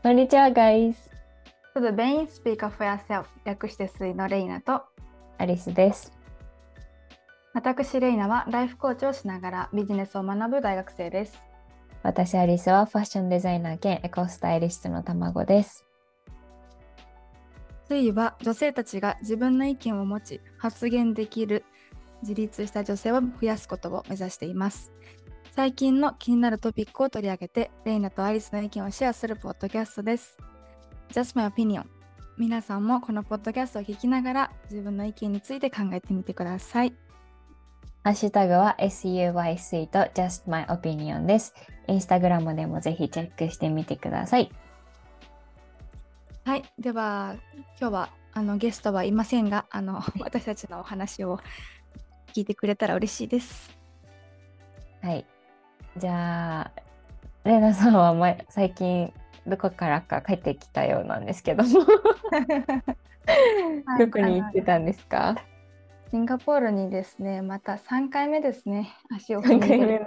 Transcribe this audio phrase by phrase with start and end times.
[0.00, 0.94] こんにちは、guys。
[1.74, 4.82] To the main speaker for yourself 略してスイのレイナと
[5.38, 6.12] アリスです。
[7.52, 11.42] 私レイナはライフコーチをしながらビジネスを学ぶ大学生です。
[12.04, 15.84] 私、アリスはファッションデザイナー兼エコスタイリストの卵です。
[17.88, 21.64] スイは女性たちが自分の意見を持ち発言できる
[22.22, 24.92] 自立した女性を増やすことを目指しています。
[25.58, 30.38] 最近の気になるトピックを取り上げてレイナとアリスの意見をシェアするポッドキャストです。
[31.10, 31.82] Just my opinion
[32.36, 36.94] 皆さんもこのポッドキャストを聞きながら自分の意見について考えてみてください。
[38.04, 41.56] ハッシュタグは SUYC と Just My Opinion です。
[41.88, 44.52] インスタグラムでもぜひチェックしてみてください。
[46.44, 47.34] はい、では
[47.80, 51.40] 今日はあのゲストはいませんが、あの 私たちのお話を
[52.32, 53.76] 聞いてくれたら嬉しいです。
[55.02, 55.26] はい。
[55.98, 56.70] じゃあ、
[57.44, 59.12] レナさんは前最近
[59.46, 61.80] どこからか帰ってきたようなんですけども、
[63.98, 65.36] どこに行ってたんですか？
[66.10, 70.06] シンガポールにですね、また3回目ですね、足を踏 ?3 み入れ回目の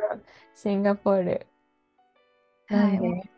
[0.55, 1.47] シンガポール。
[2.67, 3.29] はい。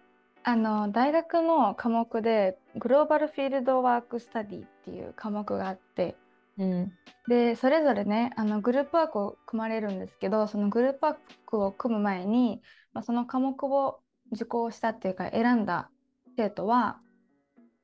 [0.46, 6.16] あの大学の科目でグローバルフィールドワークスタディっていう科目があって、
[6.58, 6.92] うん。
[7.28, 11.16] でそれぞれねあのグループワークを組まれるんですけどそのグループワー
[11.46, 12.62] クを組む前に、
[12.94, 14.00] まあ、その科目を
[14.34, 15.90] 受講したっていうか選んだ
[16.36, 17.00] 生徒は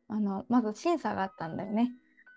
[0.09, 1.91] あのまず審査があったんだよね。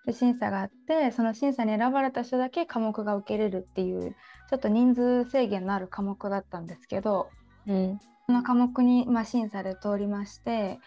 [0.07, 4.15] で審査があってその審査に選ばれた人だけ科目が受けれるっていう
[4.51, 7.29] ちょっと人数制限のある科目だったんですけど
[7.67, 8.01] うん。
[8.27, 10.79] その科目に、まあ、審査で通りまして、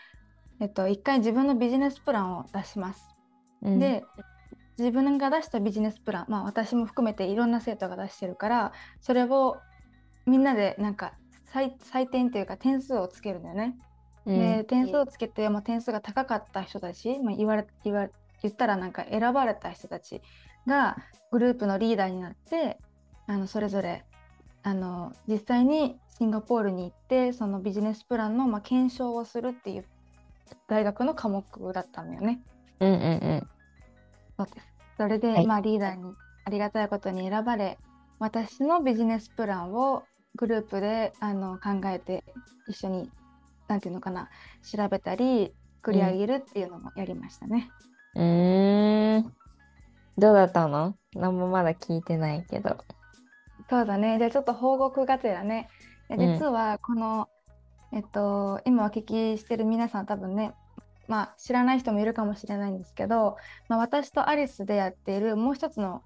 [0.59, 3.15] えっと、一回自分のビジネスプランを出します。
[3.61, 4.03] うん、で
[4.77, 9.57] 自分が出したビジネスプラン、まあ、私も含めていろんな生徒が出してるからそれを
[10.25, 11.13] みんなでなんか
[11.53, 13.77] 採採点というか点数をつけるんだよね。
[14.25, 18.11] うん、で点数をつけて、まあ、点数が高かった人たち、まあ、言われ言われ
[18.41, 20.21] 言ったらなんか選ばれた人たち
[20.67, 20.97] が
[21.31, 22.77] グループのリーダーになって
[23.27, 24.03] あのそれぞれ
[24.63, 29.85] あの実際にシンガポールに行ってそのビジネスプランの、まあ、検証をするっていう
[30.67, 32.41] 大学の科目だったんだよね。
[32.79, 33.05] うんうんう
[33.35, 33.47] ん。
[34.37, 34.74] そうです。
[34.97, 36.13] それで、はいまあリーダーに
[36.45, 37.77] ありがたいことに選ばれ、
[38.19, 40.03] 私のビジネスプランを
[40.35, 42.23] グループであの考えて
[42.67, 43.11] 一緒に
[43.67, 44.29] なんていうのかな
[44.63, 45.53] 調べたり
[45.83, 47.69] 繰り上げるっていうのもやりましたね。
[48.15, 49.33] うーん。
[50.17, 50.95] どうだったの？
[51.13, 52.77] 何もまだ聞いてないけど。
[53.69, 54.17] そうだね。
[54.17, 55.69] じゃあちょっと報告がてらね。
[56.09, 57.27] 実はこの、
[57.91, 60.53] えっと今お聞きしてる皆さん多分ね。
[61.07, 63.37] まあ、知らない人もいるかもしれないんですけど、
[63.69, 66.01] まあ、私とアリスでやっているもう一つの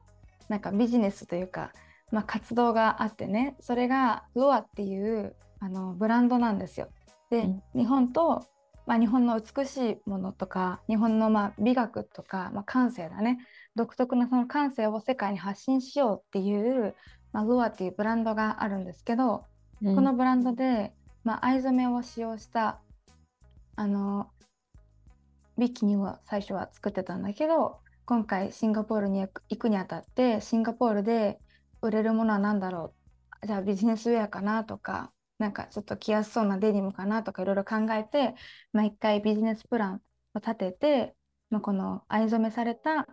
[0.50, 1.72] なんかビジネスというか、
[2.12, 6.90] まあ、活動があってねそれがロアっていうあのブランドなんですよ。
[7.30, 7.64] で、うん。
[7.76, 8.46] 日本と、
[8.88, 13.40] まあ、日本の美しいものとか日本のまあ美学とか、まあ、感性だね。
[13.76, 16.96] 独特なその感性を世界に発信しようっていう、
[17.31, 19.46] まあ、ロアっていうブランドがあるんですけど、
[19.81, 19.96] うん。
[19.96, 20.94] このブランドで、
[21.24, 22.80] まあ、藍染めを使用した
[23.76, 24.30] あの
[25.59, 31.38] ビキニを最初は作ってたんだけど今回シンガポールに行くにあたってシンガポールで
[31.81, 32.94] 売れるものは何だろ
[33.44, 33.47] う？
[33.47, 38.36] じゃあビジネスウェアかなとかなんかちょっと着やすそうなデニムかなとかいろいろ考えて
[38.74, 40.02] 毎回ビジネスプラン
[40.34, 41.16] を立てて、
[41.50, 43.08] まあ、この藍染めされた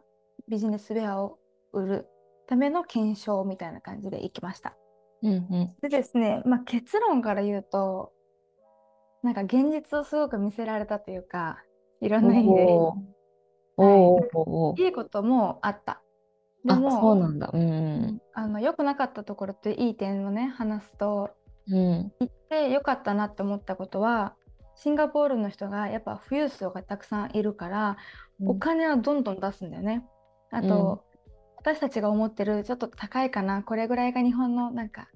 [0.48, 1.38] ビジネスウェアを
[1.72, 2.08] 売る
[2.48, 4.76] ための検証みたいな感じで行きました。
[5.22, 8.12] うんうんでですね、まあ、結論から言うと
[9.22, 11.58] なんか現実をすごく見せられたというか
[12.00, 16.02] いろんな意味でおーおーおーいいこともあった。
[16.64, 17.50] であ、もそうなんだ。
[17.52, 21.30] うんあの良くなかったところっていい点をね話すと
[21.68, 21.76] うん。
[21.76, 22.12] うん。
[22.20, 24.34] 行って良かったなって思ったことは
[24.76, 27.96] シンガポールの人がやっぱ富裕層がたくさんいるから、
[28.44, 30.04] お金はどんどん出すんだよね。
[30.50, 31.02] あと、
[31.56, 35.08] 私たちが思ってるちょっと高いかなこれぐらいが日本のなんか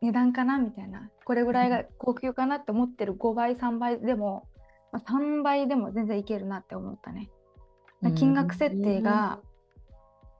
[0.00, 4.48] 値段かなみたいなこれぐらいが高級かなって思ってる5倍3倍でも、
[4.92, 7.30] まあ、3倍でも全然いけるなって思ったね。
[7.30, 9.38] うん金額設定が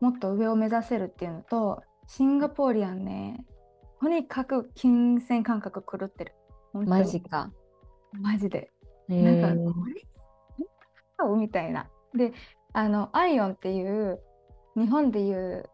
[0.01, 3.47] もっと上を目指せるっていうのとシンガポーリアンね
[4.01, 6.35] とにかく金銭感覚狂ってる。
[6.73, 7.53] マジか。
[8.11, 8.73] マジで。
[9.09, 9.87] へなんーかこ
[11.35, 11.89] れみたいな。
[12.15, 12.33] で
[12.73, 14.21] あのアイオンっていう
[14.77, 15.71] 日本でいう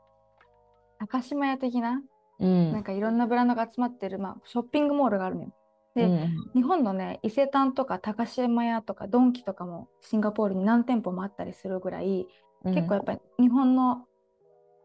[0.99, 2.03] 高島屋的な
[2.39, 2.73] うん。
[2.73, 5.53] なんかいろんなブランドが集まってる、まあ、ショッピングモールがあるのよ。
[5.99, 12.27] でうん日本のね伊勢丹とか高島屋とかドンキとかもシンガポールに何店舗もあったりするぐらい、
[12.65, 14.05] うん結構やっぱり日本の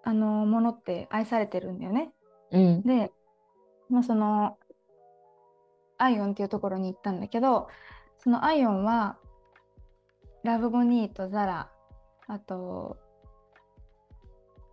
[0.04, 2.12] あのものって愛されてるんだよね。
[2.52, 2.84] うん。
[2.84, 3.12] で、
[3.90, 4.58] まあ、その
[5.98, 7.68] アイオンっていうところに行ったんだけど
[8.20, 9.18] そのアイオンは
[10.44, 11.70] ラブボニーとザラ
[12.28, 12.98] あと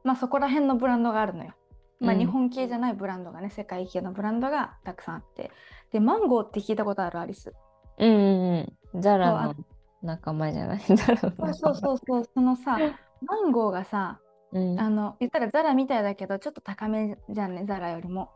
[0.05, 1.55] まあそこら辺のブランドがあるのよ。
[2.00, 5.50] まあ、日本系じゃないブランドがね、うん、世界系のブランドがたくさんあって。
[5.93, 7.52] でマンゴーって聞いたことあるアリス。
[7.99, 9.00] うんうんうん。
[9.02, 9.55] ザラの
[10.02, 10.79] 仲間じゃない？
[10.97, 12.79] ザラのそうそうそうそのさ
[13.23, 14.19] マンゴーがさ、
[14.52, 18.31] うん、あの言ったらザラみたいだけどちょっと高めじゃんねザラよりも。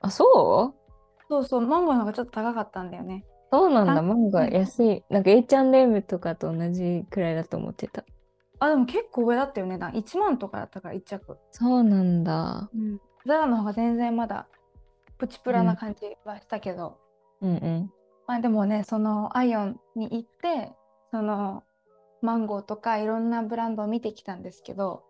[0.00, 0.84] あそう？
[1.28, 3.24] そうそうマンゴーの方がちょっと高かったんだよね。
[3.52, 4.02] そうなんだ。
[4.02, 5.04] マンゴー安い。
[5.10, 8.04] なんか H&M とかと同じくらいだと思ってた
[8.64, 9.76] あ、でも結構上だったよね。
[9.76, 11.38] 1万とかだったから1着。
[11.50, 12.70] そうなんだ。
[12.74, 13.00] うん。
[13.26, 14.46] ザラの方が全然まだ
[15.18, 16.98] プチプラな感じはしたけど。
[17.42, 17.92] うん、うん、
[18.26, 20.72] まあでもね、そのアイオンに行って、
[21.10, 21.62] その
[22.22, 25.04] マンゴーとかいろんなブランドを見てきたんですけど、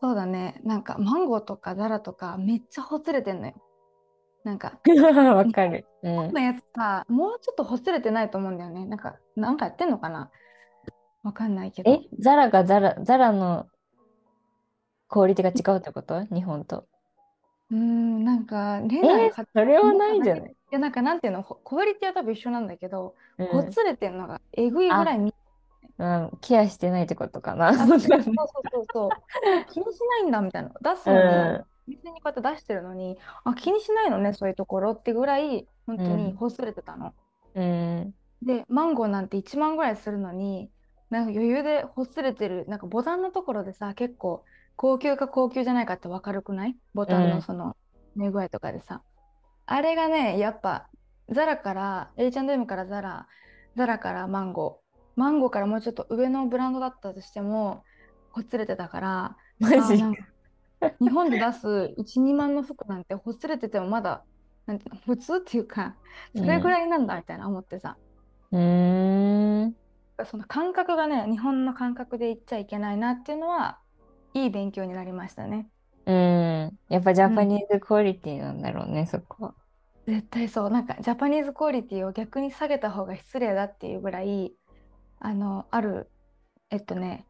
[0.00, 3.54] そうだね、なんかマンゴーとかザラとかめっちゃほつれてんのよ。
[4.42, 4.78] なんか。
[5.34, 5.86] わかる。
[6.02, 6.32] うん。
[6.32, 8.86] のやつさ、もうちょっとほつれてないと思うんだよね。
[8.86, 10.30] なんか、なんかやってんのかな
[11.24, 11.90] わかんないけど。
[11.90, 13.66] え、ザラがザラ、ザラの
[15.08, 16.24] クオリティが違うってこと？
[16.26, 16.86] 日本と。
[17.70, 25.34] うん、なんか、レナーそれはないんじゃないいや、なんかなんていうの、クオリティは多分一緒なんだけど、うん、ほつれてるのがえぐいぐらい見
[25.96, 27.72] うん、ケアしてないってことかな。
[27.86, 29.10] そうそうそうそう。
[29.70, 30.70] 気にしないんだみたいな。
[30.82, 37.12] 出すのに、うん店にこうやって出してるのに、あ、気にしないのね、そういうところってぐらい、本当にほつれてたの。
[37.54, 40.70] うん、で、マンゴーなんて1万ぐらいするのに、
[41.14, 44.44] なんか余裕でほつれてるなんかボタンのところでさ結構
[44.74, 46.76] 高級か高級じゃないかって分かるくない？
[46.92, 47.76] ボタンのその
[48.16, 49.00] 寝具合とかでさ、うん、
[49.76, 50.88] あれがねやっぱ
[51.30, 53.28] ザラから H&M からザラ
[53.76, 55.20] ザラからマンゴー。
[55.20, 57.84] マンゴーからもうちょっと上のブランドだったとしても
[58.32, 60.02] ほつれてたからマジ？
[61.00, 64.24] 日本で出す12万の服なんてほつれててもまだ
[64.66, 65.94] なんて普通っていうか
[66.36, 67.96] それぐらいなんだみたいな思ってさ。
[68.50, 69.76] うん
[70.30, 73.78] その感覚がね日本の感覚で言っちゃいけないなっていうのは
[74.32, 75.68] いい勉強になりましたね。
[76.06, 79.54] うんやっぱジャパニーズクオリティなんだろうね、うん、そこは。
[80.06, 84.52] 絶対そうなんかジャパニーズクオリティを逆に下げた方が失礼だっていうぐらい
[85.18, 86.10] あのある
[86.70, 87.26] えっとね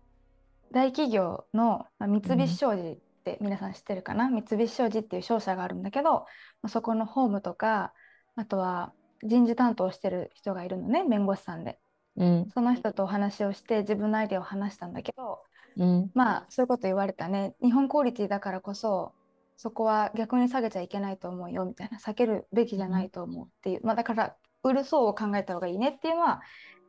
[0.72, 6.26] 大企業の、まあ、三菱商事って皆さん知ってるかな、うん、三菱商事っていう商社があるんだけど、ま
[6.64, 7.92] あ、そこのホームとか
[8.34, 8.92] あとは
[9.22, 11.78] 人事担当してる人がいるのね弁護士さんで。
[12.16, 15.40] うん、その人とお話をして自分のアイデアを話したんだけど、
[15.76, 17.54] うん、まあそういうこと言われたね。
[17.62, 19.12] 日本クオリティだからこそ
[19.56, 26.40] そこは逆に下げちゃいけないと思うよみたいな避けるべきじゃないと思うっていう、まあ、だから売る層を考えた方がいいねっていうのは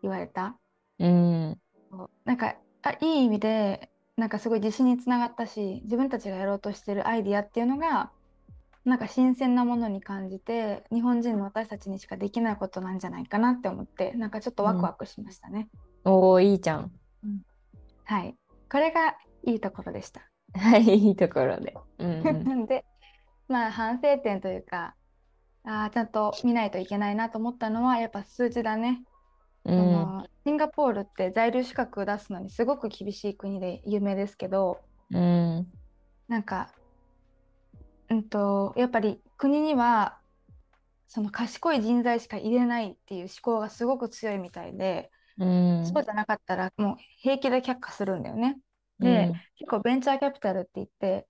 [0.02, 0.58] 言われた。
[1.00, 1.60] うん、
[2.24, 8.12] なんかあいい意味でなんかすごい自信につながったし自分たちがやろうとしてるアイディアっていうのが
[8.86, 15.70] なんか新鮮なものに感じて日本人の私たちにしかできないことなんじゃないかなって思ってなんかちょっとワクワクしましたね。
[16.04, 16.92] うん、おおいいじゃん、
[17.24, 17.42] うん。
[18.06, 18.36] はい
[18.72, 20.22] これがいいところでした。
[20.54, 21.76] は いいいところで。
[21.98, 22.86] うん、 で
[23.48, 24.96] まあ反省点というか
[25.64, 29.04] あちゃんと見ないといけないなと思ったのはやっぱ数字だね。
[29.66, 34.80] うん、のシンガポールって在留資格出すのにすごく厳しい国で有名ですけど、
[35.10, 35.68] うん、
[36.28, 36.70] なんか
[38.16, 40.18] うんと、やっぱり国には
[41.08, 48.58] その賢い人材しか入れないっていう思考がすごく強いみたいで、うん、そうじゃなかったらもう平気で却下するんだよね。
[49.00, 51.28] で、うん、結構ベンチャーキャピタルって言って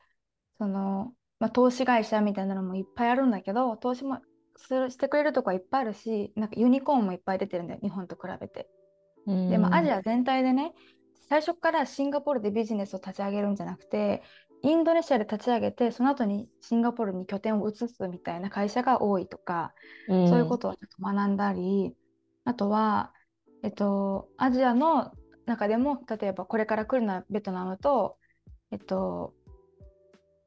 [0.57, 4.19] その、まあ、投資会社みたいなのもいっぱいあるんだけど投資も
[4.57, 8.67] するしてくれるとこはいっぱいあるしなんかユニコーンもいっぱい出てるんだよ日本と比べて。
[9.25, 10.73] うん、で、まあ、アジア全体でね
[11.27, 14.21] 最初からシンガポールでビジネスを立ち上げるんじゃなくて
[14.65, 19.73] インドネシアで立ち上げてその後にシンガポールに拠点を移すみたいな会社が多いとか、
[20.09, 21.93] うん、そういうことをちょっと学んだり
[22.45, 23.13] あとは、
[23.63, 25.11] えっと、アジアの
[25.45, 28.17] 中でも例えばこれから来るのはベトナムと、
[28.71, 29.33] えっと、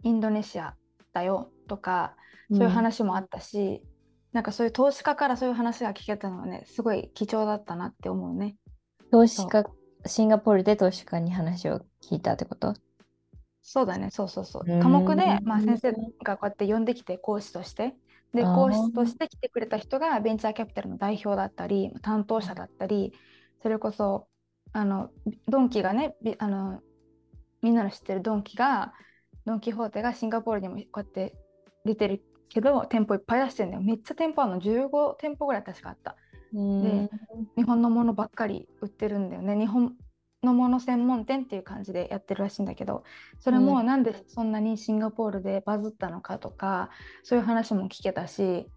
[0.02, 0.74] インドネシア
[1.12, 2.16] だよとか
[2.50, 3.80] そういう話もあったし、うん、
[4.32, 8.56] なんかそういう投資家からそういう話が聞けたのはねすごい貴重だったなって思うね。
[9.12, 9.64] 投資家
[10.06, 12.74] シンガポールで投資家に話を聞いたってこと？
[13.70, 14.78] そうだね、そうそうそう。
[14.80, 15.92] 科目で、まあ、先生
[16.24, 17.94] がこうやって呼んできて講師として、
[18.32, 23.12] で、講師として来てくれた人がベンチャーキャピタルの代表だったり、担当者だったり、
[23.62, 24.26] それこそ、
[24.72, 25.10] あの、
[25.46, 26.80] ドンキがね、あの、
[27.60, 28.94] みんなの知ってるドンキが、
[29.44, 31.34] ドン・キホーテがシンガポールにもこうやって
[31.84, 33.82] 出てるけど、店舗いっぱい出してるんだよ。
[33.82, 36.16] めっちゃ店舗あるの、15店舗ぐらい確かあった。
[36.80, 37.10] で、
[37.56, 39.56] 日本のものばっかり売ってるんだよね。
[39.58, 39.94] 日本
[40.42, 43.02] のもの専門店っていう感じでやってるらしいんだけど
[43.40, 46.90] それもなんでそんなにシンガポールでバズったのかとか
[47.24, 48.68] そういう話も聞けたし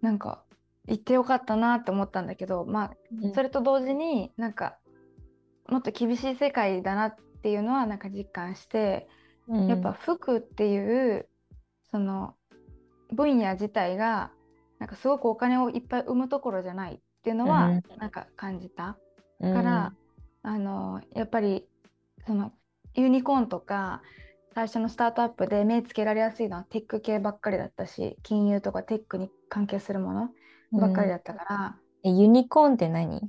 [0.00, 0.42] なんか
[0.88, 2.90] 行ってよかったなって思ったんだけどまあ
[3.34, 4.78] それと同時になんか
[5.68, 9.08] もっと厳しい世界だなっていうのはなんか実感して、
[9.48, 11.28] うん、やっぱ服っていう
[11.90, 12.34] その
[13.12, 14.30] 分野自体が
[14.78, 17.82] なんかすごくお金をいっぱい生むところじゃないっていうのはうん。
[17.98, 18.98] なんか感じた。
[19.40, 19.54] うん。
[19.54, 19.92] から、
[20.46, 21.66] あのやっぱり
[22.24, 22.52] その
[22.94, 24.00] ユニコーンとか
[24.54, 30.30] 最初のスタートアップで目つけられやすいのはテック系ばっかりだったし金融とかテックに関係するもの
[30.70, 33.28] ばっかりだったから、えユニコーンって何？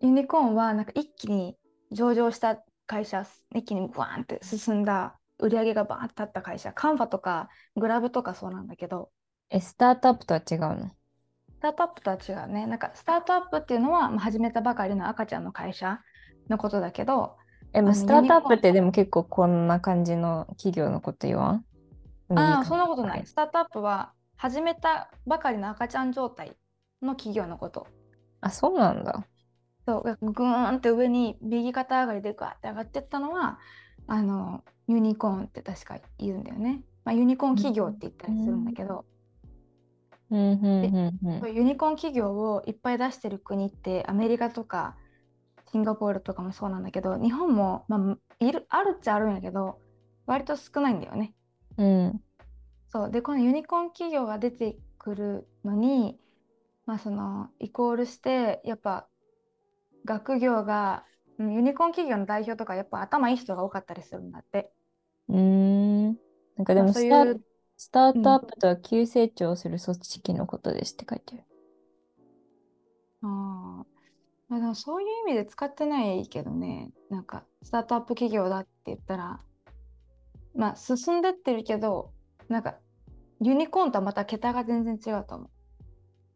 [0.00, 1.56] ユニコーンはなんか一気に
[1.92, 6.72] 上場した会社一気にバーンって進んだ売り上げがバーンって立った会社。
[6.72, 9.10] カンファとかグラブとかそうなんだけど。
[9.50, 10.90] え、スタートアップとは違うの？
[11.50, 12.66] スタートアップとは違うね。
[12.66, 16.00] なんかスタートアップっていうのは、まあ、始めたばかりの赤ちゃんの会社
[16.48, 17.36] のことだけど
[17.72, 22.38] え、スタートアップってでも結構こんな感じの企業のこと言わん？
[22.38, 23.26] ああ、そんなことない。。
[23.26, 26.56] スタートアップは始めたばかりの赤ちゃん状態
[27.02, 27.86] の企業のこと。
[28.40, 29.26] あ、そうなんだ。
[29.86, 33.58] そう、ぐーんって上に右肩上がりでガーって上がってったのは、
[34.06, 36.82] あの、ユニコーンって確か言うんだよね。
[37.04, 39.04] まあ、ユニコーン企業って言ったりするんだけど、
[40.30, 44.96] うんうんうんユニコーン企業をいっぱい出してる国ってアメリカとか
[45.70, 49.78] シンガポールとかもそうなんだけど、日本も、まあ、いるあるっちゃあるんやけど、
[50.26, 51.34] 割と少ないんだよね。
[51.76, 52.22] うん
[52.88, 56.18] そうでこのユニコーン企業が出てくるのに
[56.86, 59.08] まあそのイコールしてやっぱ
[60.04, 61.04] 学業が
[61.38, 64.70] うんユニコーン企業の代表とかやっぱ頭いい人が多かったりするんだって。
[65.28, 66.06] うーん。
[66.56, 67.40] なんかでまあもスターそういう
[67.76, 71.44] スタートアップとは急成長する組織のことですって書いてある。
[74.56, 79.40] あ、でもそういう意味で使ってないけどねなんかスタートアップ企業だって言ったら
[80.54, 82.10] まあ進んでってるけど
[82.48, 82.76] なんか
[83.40, 85.44] ユニコーンとはまた桁が全然違うと思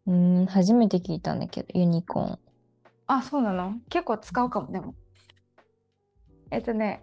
[0.06, 0.10] う。
[0.12, 2.38] うーん、初めて聞いたんだけど、ユニコーン。
[3.06, 3.76] あ、そうなの？
[3.88, 4.94] 結構使うかも、でも。
[6.50, 7.02] えっとね、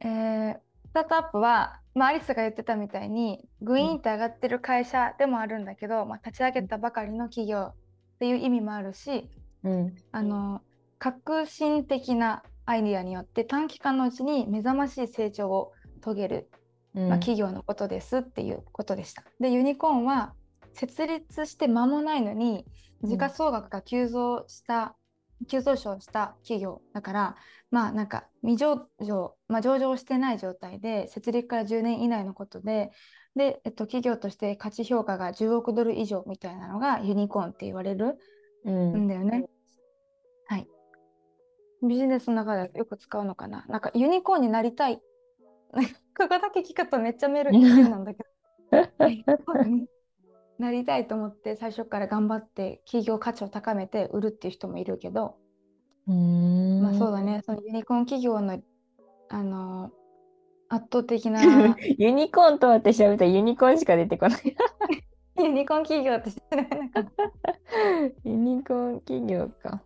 [0.00, 0.58] えー
[0.88, 7.74] スタートアップは、まあ、アリスが言ってたみたいに、グイーンって上がってる会社でもあるんだけど、まあ、立ち上げたばかりの企業っ
[8.18, 9.28] ていう意味もあるし、
[9.66, 9.96] うん。
[10.12, 10.62] あの、
[10.98, 16.48] 革新的なアイディアによって短期間のうちに目覚ましい成長を遂げる、
[16.94, 19.24] うんまあ、企業のことですっていうことでした。
[19.40, 20.34] で、ユニコーンは
[20.72, 22.64] 設立して間もないのに
[23.02, 24.94] 時価総額が急増した、
[25.48, 27.36] 急上昇した企業だから、
[27.70, 32.90] まあなんか未上場、まあ、上場してない状態で設立から10年以内のことで、
[33.34, 38.18] で、えっと、企業として価値評価が10億ドル以上みたいなのがユニコーンって言われる
[38.64, 39.30] うんんだよね。
[39.30, 39.55] はい。
[41.82, 43.64] ビジネスの中でよく使うのかな？
[43.68, 45.00] なんかユニコーンになりたい。
[46.16, 48.28] ここだけ聞くとめっちゃメール変なんだけど。
[50.58, 55.36] なりたいと思って最初から頑張って企業価値を高めて売るっていう人もいるけど、
[56.08, 56.82] うーん。
[56.82, 57.42] まあそうだね。
[57.44, 58.58] そのユニコーン企業の
[59.28, 59.90] あの
[60.68, 61.42] 圧倒的な
[61.98, 64.56] ユニコーンとはって調べたらユニコーンしか出てこない。
[65.38, 67.22] ユニコーン企業って知らなかった。
[68.24, 69.82] ユニコーン企業か。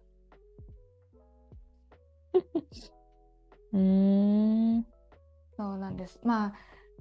[3.72, 4.84] うーん。
[5.56, 6.20] そうなんです。
[6.24, 6.52] まあ、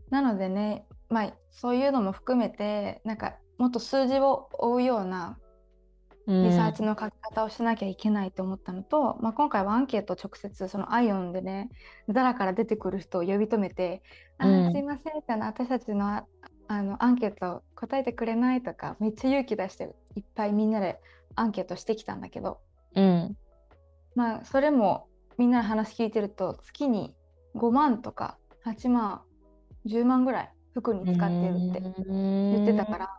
[0.10, 5.38] なのでね、まあ、そういうのも含めて、なんか、もっと数字を追うような
[6.28, 11.70] リサーチの書き方をしなきゃいけないと思ったのと、まあ、今回はアンケートを直接、そのアイオンでね、
[12.08, 14.02] ザラから出てくる人を呼び止めて、
[14.38, 16.28] あうんーすいませんってあの、私たちのあ
[16.68, 21.00] あのアンケート答えてくれないとか、めっちゃ勇気出して、いっぱいみんなで
[21.36, 22.60] アンケートしてきたんだけど、
[22.96, 23.38] うん。
[24.16, 25.08] まあ、それも
[25.40, 27.16] みんなの話聞いてると、月に
[27.56, 29.22] 5万とか8万、
[29.88, 33.18] 10万ぐらい服に使ってるって言ってたから、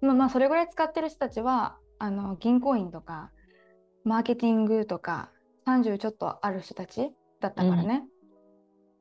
[0.00, 3.32] まあまあそれぐらい使ってる人たちはあの銀行員とか
[4.04, 5.30] マーケティングとか
[5.66, 8.04] 30ちょっとある人たちだったからね、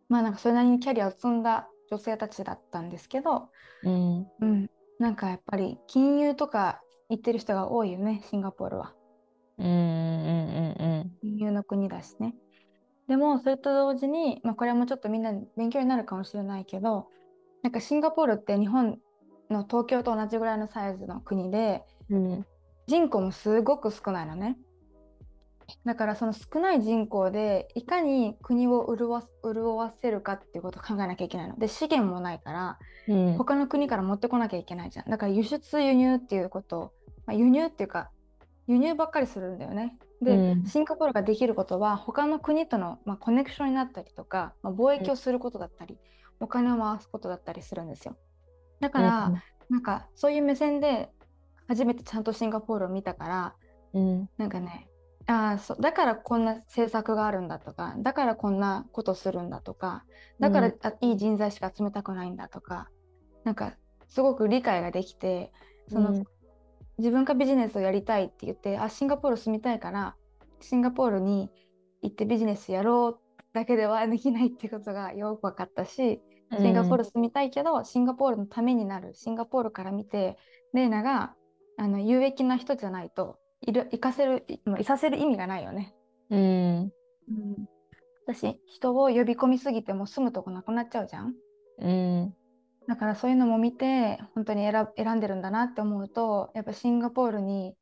[0.09, 3.49] まあなんかそれなりにキャリアを積んだ女性たちだったんですけど、
[3.83, 4.27] うん。
[4.41, 8.95] うん、なんかやっぱり金融とか行ってる人が多いよねシンガポールは。
[9.59, 10.88] うんうんうん
[11.21, 12.35] 金融の国だしね
[13.07, 17.07] でもそれと同時に、まあ、これもちょっとみんなに勉強になるかもしれないけど
[17.63, 18.99] なんかシンガポールって日本
[19.49, 22.31] の東京と同じぐらいのサイズの国でうん。
[22.31, 22.45] うん。
[22.87, 24.57] 人口もすごく少ないのね。
[25.85, 31.59] だからその少ない人口でいかに国を潤わ潤わせるかっていうことを考えなきゃいけないの。
[31.59, 33.37] で資源もないからうん。
[33.37, 35.09] 他の国から持ってこなきゃいけないじゃん。
[35.09, 36.91] だから輸出輸入っていうことを、
[37.27, 38.09] まあ、輸入っていうか
[38.67, 39.97] 輸入ばっかりするんだよね。
[40.21, 40.65] で、うん。
[40.65, 45.97] シンガポールができることは他の国との、まあ、コネクションになったりとか、まあ、貿易をすることだったり、
[46.39, 48.17] お金を回すことだったりするんですよ。
[48.79, 51.09] だから、なんかそういう目線で
[51.67, 53.55] 初めてちゃんとシンガポールを見たから
[53.93, 54.29] うん。
[54.37, 54.87] なんかね
[55.27, 60.03] ああそうだからこんな政策があるんだとかだからこんなことするんだとか
[60.39, 60.75] だから、うん。
[60.81, 62.89] あいい人材しか集めたくないんだとか
[63.43, 63.75] なんか
[64.07, 65.51] すごく理解ができて
[65.87, 66.25] その、うん
[66.99, 70.15] 自分がビジネスをやりたいって言ってあシンガポール住みたいから
[70.61, 71.49] シンガポールに
[72.01, 73.19] 行ってビジネスやろう
[73.53, 76.21] だけではできないってことがよく分かったし
[76.57, 79.13] シンガポール住みたいけど、シンガポールのためになる。
[79.13, 80.37] シンガポールから見て
[80.73, 81.35] レイナが
[81.77, 85.93] あの有益な人じゃないといる行かせるいいさせる意味がないよね。
[86.29, 86.39] うん。
[86.39, 87.69] うん、
[88.25, 91.35] 私人を呼び込みすぎても住むとこなくなっちゃうじゃん。
[91.79, 92.35] うん
[92.89, 97.75] だからそういうのも見て本当に選選んでるんだなって思うとやっぱシンガポールに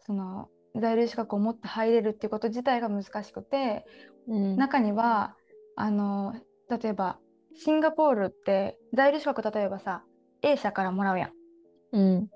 [0.00, 3.84] その在留資格を持って入れるっていうこと自体が難しくて
[4.26, 5.36] うん中には
[5.76, 6.34] あの
[6.70, 7.18] 例えば
[7.54, 10.04] シンガポールって在留資格例えばさ
[10.40, 11.32] A 社からもらうやん。
[11.92, 12.30] うん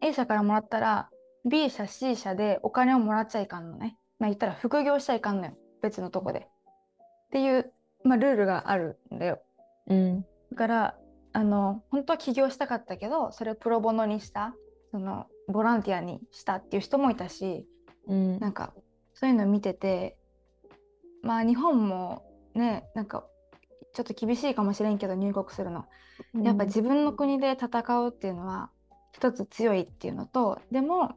[0.00, 1.10] A 社からもらったら
[1.44, 3.98] B 社 C 社でお金をもらっちゃいかんのね。
[4.18, 5.52] まあ言ったら副業しちゃいかんのよ
[5.82, 6.40] 別のとこで。
[6.40, 6.42] っ
[7.32, 7.70] ていう、
[8.02, 9.42] まあ、ルールがあるんだよ。
[9.88, 10.98] うんだから
[11.36, 14.54] あの本当は起業したかったけどそれをプロボノにした
[14.90, 17.66] そのボランティアにしたっていう人もいたし
[18.08, 18.38] うん。
[18.38, 18.72] なんか
[19.12, 20.16] そういうのを見てて
[21.22, 22.24] まあ日本も
[22.54, 23.26] ねなんか
[23.92, 25.84] ちょっと厳しいかもしれんけど入国するの。
[26.42, 28.70] やっぱ自分の国で戦うっていうのは
[29.12, 31.12] 一つ強いっていうのとでも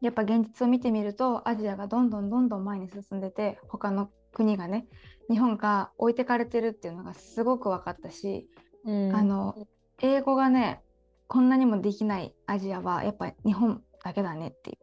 [0.00, 4.88] やっぱ現実を見てみるとアジアがどんどんどんどん前に進んでて他の国がね
[5.30, 8.48] 日本が置いてかれてるっていうのがすごく分かったし、
[8.86, 9.14] うん。
[9.14, 9.54] あの
[10.00, 10.80] 英語がね
[11.28, 14.78] こんなにもできないアジアはやっぱ日本だけだねっていう。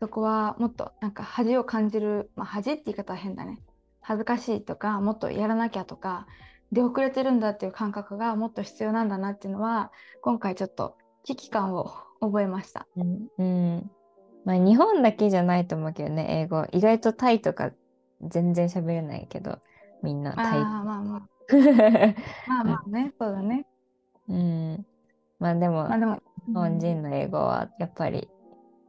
[0.00, 3.60] そこはもっとなんか恥を感じる、まあ、恥って言い方は変だね。
[4.00, 6.26] 恥ずかしいとかもっとやらなきゃとか
[6.72, 9.92] 出遅れてるんだっていう感覚がもっと必要なんだなっていうのは
[10.22, 12.86] 今回ちょっと危機感を覚えました。
[12.96, 13.90] うんうん。
[14.44, 16.66] まあ日本だけじゃないと思うけどね英語。
[16.72, 17.72] 意外とタイとか
[18.22, 19.58] 全然喋れないけど
[20.02, 20.58] みんなあタイ。
[20.58, 21.37] あまあまあ
[22.46, 23.66] まあまあね そうだね。
[24.28, 24.86] うん。
[25.38, 28.28] まあでもまあでも日本人の英語はやっぱり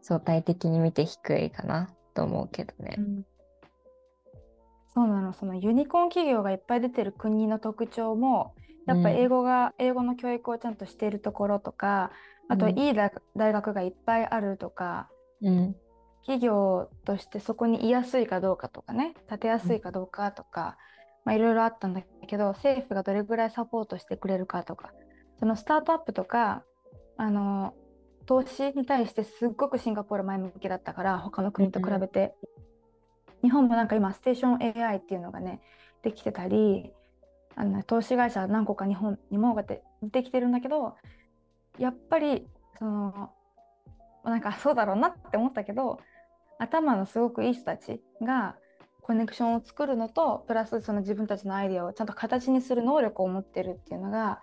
[0.01, 2.95] 相対的に見て低いかなと思うけどね。
[2.97, 3.01] う。
[3.01, 3.25] ん。
[4.93, 5.33] そうなの。
[5.33, 8.53] そのユニコーン企業がいっぱい出てる国の特徴も
[8.87, 12.11] やっぱり英語が、英語の教育をちゃんとしているところとか
[12.49, 12.79] あとうん。
[12.79, 15.09] いい大大学がいっぱいあるとか、
[15.41, 15.75] うん。
[16.21, 20.77] 企業としてそこに居やすいかどうかとかね立てやすいかどうかとか、
[21.29, 24.91] まあ、いろいろあったんだけど政府がどれぐらいサポートしてくれるかとか。
[25.39, 26.63] そのスタートアップとか
[27.17, 27.75] あの
[28.25, 32.33] 投資に対してすっごくシンガポール前向きだったから他の国と比べて、
[33.43, 35.61] 日本もなんか今ステーション AI っていうのがね
[36.01, 36.91] できてたり
[37.55, 40.95] あの投資会社何個か日本にも出てきてるんだけど
[41.77, 42.47] やっぱり
[42.79, 43.29] その
[44.25, 45.99] なんかそうだろうなって思ったけど
[46.57, 48.55] 頭のすごくいい人たちが
[49.09, 54.39] コネクションを作るのとプラスその自分たちのアイデアをちゃんと形にする能力を持ってるっていうのが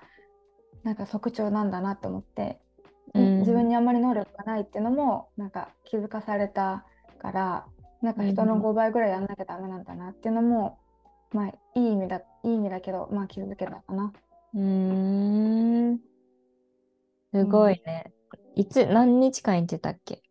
[0.82, 2.58] なんか特徴なんだなって思って、
[3.14, 6.84] うん自分にあんまり能力がないっていうのもなんか気づかされた
[7.22, 7.66] から
[8.02, 10.80] なんか人の5倍ぐらいやんなきゃダメなんだなっていうのも、
[11.30, 14.12] まあいい意味だいい意味だけどまあ気づけたかな。
[14.52, 16.00] うーん
[17.32, 18.12] すごいね。
[18.56, 20.22] いつ何日間行ってたっけ？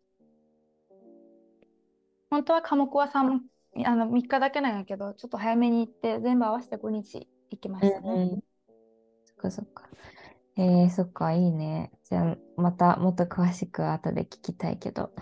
[2.28, 3.40] 本当は科目は 3,
[3.84, 8.12] あの3日だけなんやけどちょっと早めに行って全部合わせて5日行きましたね。
[8.14, 8.40] うん
[9.24, 9.88] そっかそっか。
[10.56, 11.92] えー、そっか、いいね。
[12.04, 15.12] じゃあ、またもっと詳しく後で聞きたいけど。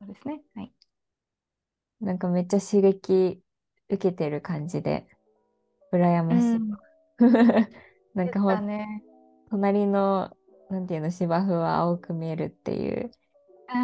[0.00, 0.42] そうですね。
[0.54, 0.72] はい。
[2.00, 3.40] なんかめっちゃ刺激
[3.88, 5.06] 受けてる感じで、
[5.92, 6.60] 羨ましい。
[8.14, 9.04] なんかほん、だね。
[9.50, 10.36] 隣の、
[10.68, 13.21] なんていうの、芝生は青く見えるっていうあ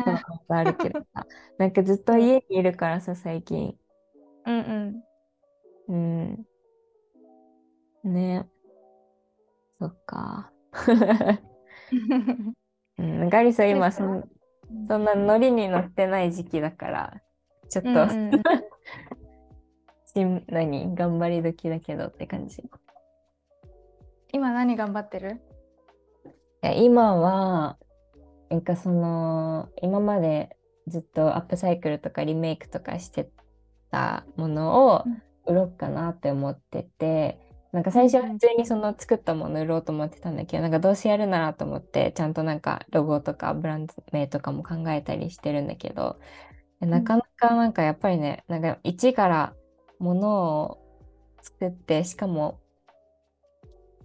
[0.05, 1.27] そうことあるけどさ、
[1.59, 3.77] なんかずっと家にいるからさ、最近。
[4.47, 5.03] ーうん
[5.89, 6.47] うん。
[8.05, 8.13] うん。
[8.13, 8.47] ね。
[9.79, 10.53] そっか。
[12.99, 14.29] うん、ガリさん今そん、
[14.89, 17.23] そんなノリに乗ってない時期だから、
[17.69, 18.43] ちょっと、うんうん
[20.49, 22.61] 何頑張り時だけどって感じ。
[22.61, 22.65] い
[24.33, 25.41] 今何頑張ってる？
[26.61, 27.79] や今は、
[28.51, 30.57] なんかその、今まで
[30.87, 33.31] ずっとアップサイクルとかリメイクとかして
[33.91, 35.05] たものを
[35.47, 37.39] 売ろうかなって思ってて、
[37.73, 46.19] なんか最初は普通にその作ったもの売ろうと思ってたんだけど、なんかどうせやるならと思って、ちゃんとなんかロゴとかブランド名とかも考えたりしてるんだけど、
[46.81, 49.55] なかなかなんかやっぱりね、なんか一から
[49.99, 50.79] ものを
[51.43, 52.61] 作って、しかも、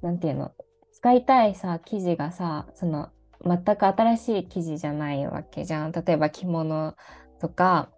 [0.02, 0.52] なんていうの、
[0.92, 3.10] 使いたいさ、記事がさ、その
[3.46, 5.92] 全く新しい生地じゃないわけじゃん。
[5.92, 6.96] 例えば着物
[7.40, 7.90] とか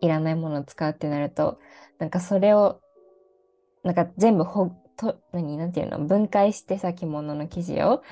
[0.00, 1.58] いらないものを使うってなると
[1.98, 2.80] なんかそれを
[3.84, 5.98] なんか全部ほと何なんていうの？
[6.00, 8.02] 分解してさ着物の生地を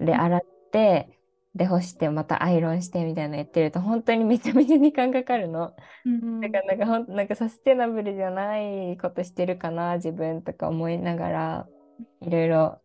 [0.00, 0.40] で洗っ
[0.72, 1.08] て
[1.54, 5.74] で干してまたアイロンしてみたいなのやってると本当にめちゃめちゃ時間かかるの。
[6.04, 11.66] うんだからなんかほんなんかサステナブルじゃないことしてるかな自分とか思いながら
[12.20, 12.78] いろいろ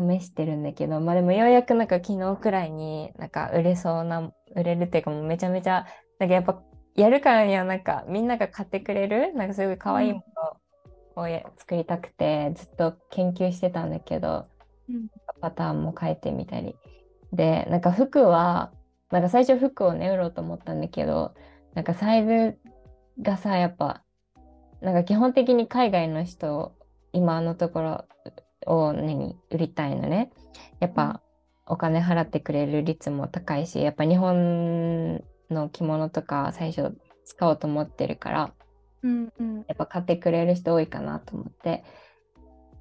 [0.00, 5.86] 試してるんだけどまあでもようやくなんか昨日くらいになんか売れそうな売れるっていうかもうめちゃめちゃ
[6.18, 6.62] なんかやっぱ
[6.96, 10.24] やるからにはなんかみんなが買ってくれるなんかすごい可愛いも
[11.16, 14.46] のをや作りたくてずっと研究してたんだけど
[14.88, 15.08] うん。
[15.40, 16.76] パターンも変えてみたり。
[17.32, 18.72] でなんか服は
[19.10, 21.34] なんか最初服をね売ろうと思ったんだけど
[21.74, 22.58] なんかサイズ
[23.22, 24.02] がさやっぱ
[24.80, 26.74] なんか基本的に海外の人
[27.12, 28.04] 今のところ
[28.66, 30.30] を何売りたいのね
[30.80, 31.20] やっぱ
[31.66, 38.52] お金払ってくれる率も高いしやっぱ日本の着物とか最初使おうと思ってるから
[39.02, 41.84] うんうんやっぱ買ってくれる人多いかなと思って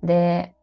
[0.03, 0.55] で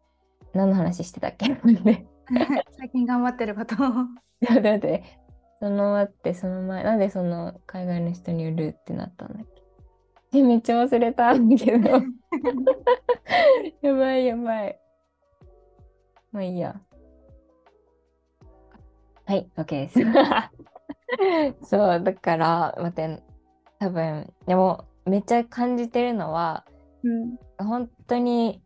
[0.55, 1.49] 何の話してたっけ？
[1.85, 2.07] で
[2.79, 3.77] 最近頑張ってること。
[3.77, 5.05] ちょって、
[5.61, 9.47] その待って、その前、なんでその海外の人に売るってなったんだっ
[10.33, 10.39] け？
[10.39, 11.91] えめっちゃ忘れたんだけど。
[13.83, 14.81] やばいやばい。
[16.37, 16.79] まあいいや。
[19.25, 20.01] はい、OK です。
[21.65, 23.23] そう、だから、待って、
[23.79, 26.67] 多分、でも、めっちゃ感じてるのは、
[27.03, 28.63] うん本当に、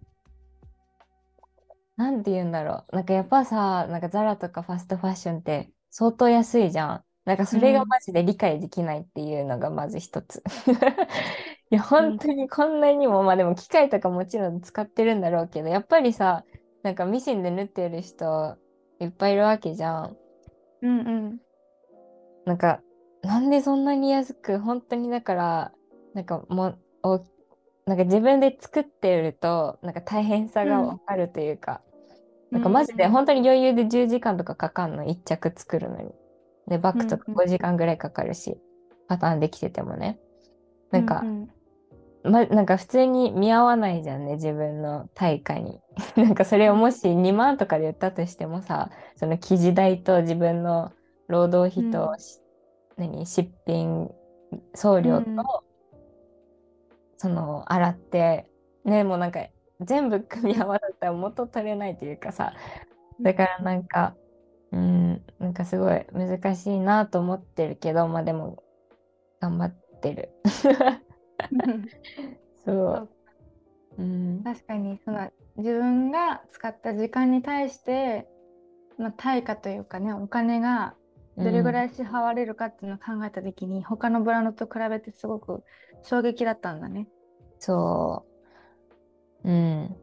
[1.97, 2.97] なんて言うんだろう。
[2.97, 7.05] なんかやっぱさ、なんかザラとかファストファッションって相当安いじゃん。
[7.25, 10.43] なんかそれがうんマジで理解できないっていうのがまず一つ。
[11.71, 16.45] いや、本当にこんなにも、まあでも機械とかもちろん使ってるんだろうけど、やっぱりさ、
[16.83, 18.57] なんかミシンで縫ってる人
[19.01, 20.17] いっぱいいるわけじゃん。
[20.83, 21.41] うんうん
[22.47, 22.81] なんか、
[23.23, 25.73] なんでそんなに安く、本当にだから、
[26.15, 27.25] なんかもう、お
[27.87, 31.83] なんか自分で作ってると、なんか大変さがわかるというか、
[32.51, 36.11] なんかマジで本当に余裕で10時間とかかかんの、1着作るのに。
[36.67, 38.57] で、バッグとかうん5時間ぐらいかかるし、
[39.07, 40.19] パターンできててもね。
[40.91, 41.49] なんか、うん
[42.23, 45.81] ま、なんか普通に見合わないじゃんね、自分の対価に。
[46.17, 50.93] なんかそれをもし2万とかで売ったとしてもさ、その生地代と自分の
[51.29, 52.41] 労働費と、うんし
[52.97, 54.11] 何、出品、
[54.75, 55.37] 送料と、うん
[57.17, 58.51] その洗って、
[58.87, 59.47] ね、もうなんか
[59.81, 62.55] 全部組み合わせたら元取れないというかさ、
[63.21, 64.17] だからなんか、
[64.73, 68.63] うん、なんかすごい難しいなと思ってるけど、まあでも
[69.39, 70.31] 頑張ってる。
[71.53, 71.89] うん
[72.65, 73.09] そう。
[73.99, 74.43] うん。
[74.45, 78.29] 確かにその自分が使った時間に対して、
[78.99, 80.95] まあ、対価というかねお金が
[81.37, 85.65] どれぐらい、い支払われるかっていうのを考えた時に、他のブランドと比べてすごく
[86.03, 87.09] 衝撃だったんだね。
[87.59, 88.27] そ
[89.45, 89.49] う。
[89.49, 89.97] うん。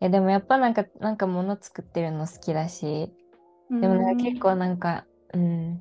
[0.00, 3.12] いやでもやっぱなんか、なんか物作ってるの好きだし、
[3.70, 5.80] でもなんか結構なんか、うん。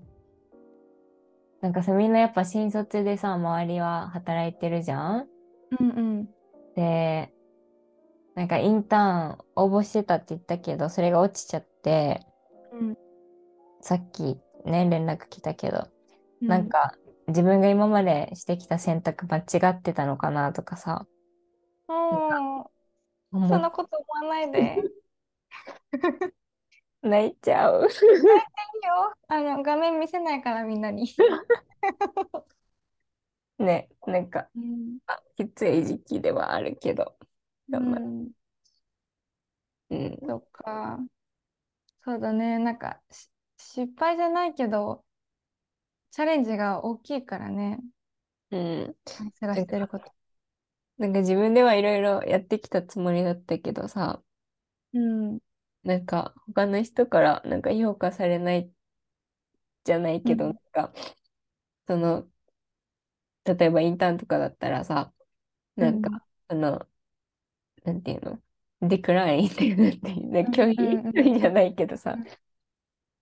[1.61, 5.27] なんかさ、みんなやっぱ新卒でさ、周りは働いてるじゃん？
[5.79, 6.29] うんうん。
[6.75, 7.31] で、
[8.35, 12.25] なんかインターン応募してたって言ったけど、それが落ちちゃって、
[12.71, 12.97] うん。
[13.81, 15.87] さっきね、連絡来たけど、
[16.41, 16.47] うん。
[16.47, 16.95] なんか
[17.27, 21.05] 自分が今までしてきた選択間違ってたのかなとかさ、
[21.87, 24.77] うんそんなこと思わないで。
[27.01, 27.87] 泣いちゃう。
[27.87, 27.91] い
[28.83, 29.13] いよ。
[29.27, 31.07] あの画面見せないからみんなに。
[33.59, 37.17] ね、なんか、うんあきつい時期ではあるけど、
[37.69, 38.11] う頑張る。
[38.17, 38.31] ん、
[39.89, 40.17] うん。
[40.27, 40.99] そっか。
[42.03, 42.59] そうだね。
[42.59, 45.03] なんかし失敗じゃないけど、
[46.11, 47.79] チャレンジが大きいからね。
[48.51, 48.95] うん。
[49.39, 50.11] 探してること。
[50.97, 54.21] なんか自分ではいろいろやってきたつもりだったけどさ、
[54.93, 55.39] うん。
[55.83, 58.71] なんか他の人からなんか評価されない
[59.83, 60.53] じゃないけど、うん。
[60.53, 60.93] なんか、
[61.87, 62.29] その、
[63.45, 65.13] 例えばインターンとかだったらさ、
[65.77, 65.95] なん。
[65.95, 66.11] うんか、
[66.49, 66.87] その、
[67.83, 68.41] なんていうの？
[68.81, 70.79] デクラインっていうていうね拒否
[71.13, 72.23] 拒否じゃないけどさ、うん。
[72.23, 72.25] っ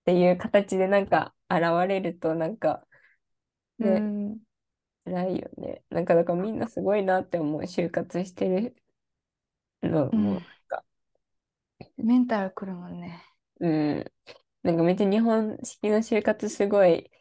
[0.05, 2.85] ていう形でなんか現れるとなんか、
[3.79, 3.87] ね、う
[4.35, 4.39] ん。
[5.05, 5.83] 辛いよね。
[5.89, 7.61] なんかだからみんなすごいなって思う。
[7.63, 8.75] 就活してる
[9.83, 10.33] のうんも。
[10.33, 10.41] なん。
[10.41, 10.58] か、
[11.97, 13.23] メンタルくるもんね。
[13.59, 13.67] う
[13.99, 14.11] ん。
[14.63, 17.11] なんかめっちゃ日本式の就活すごい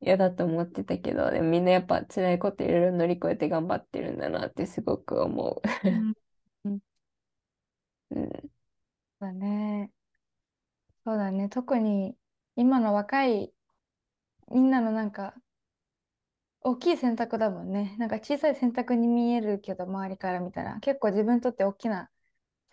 [0.00, 6.14] 嫌だと思ってたけど、でもみんなやっぱ辛いこといろいろ乗り越えて頑張ってるんだなってすごく思うん。
[6.64, 6.80] う。
[8.10, 8.50] うん。
[9.18, 9.90] だね。
[11.04, 11.48] そうだね。
[11.48, 12.16] 特に
[12.56, 13.52] 今の若い
[14.50, 15.34] みんなのなんか
[16.62, 17.94] 大きい選択だもんね。
[17.98, 22.10] なんか小さい選択に見えるけど、周りから見たら結構自分にとって大きな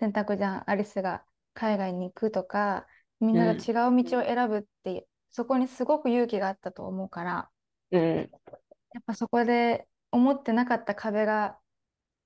[0.02, 0.70] 選択じゃん。
[0.70, 2.88] アリスが海外に行くとか、
[3.20, 7.50] みんなが違う道を選ぶって、そこにすごく勇気があったと思うから、
[7.92, 8.32] うん。
[8.94, 11.60] やっぱそこで思ってなかった壁が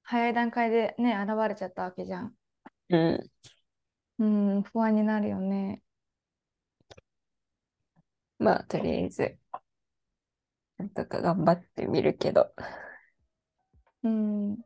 [0.04, 2.34] 早い段階でね、現れちゃったわけじゃん。
[2.90, 3.30] うん。
[4.20, 4.26] う
[4.60, 5.84] ん、不安になるよね。
[8.40, 9.38] まあ、とりあえず、
[10.78, 12.54] なんとか頑張ってみるけど。
[14.04, 14.58] うん。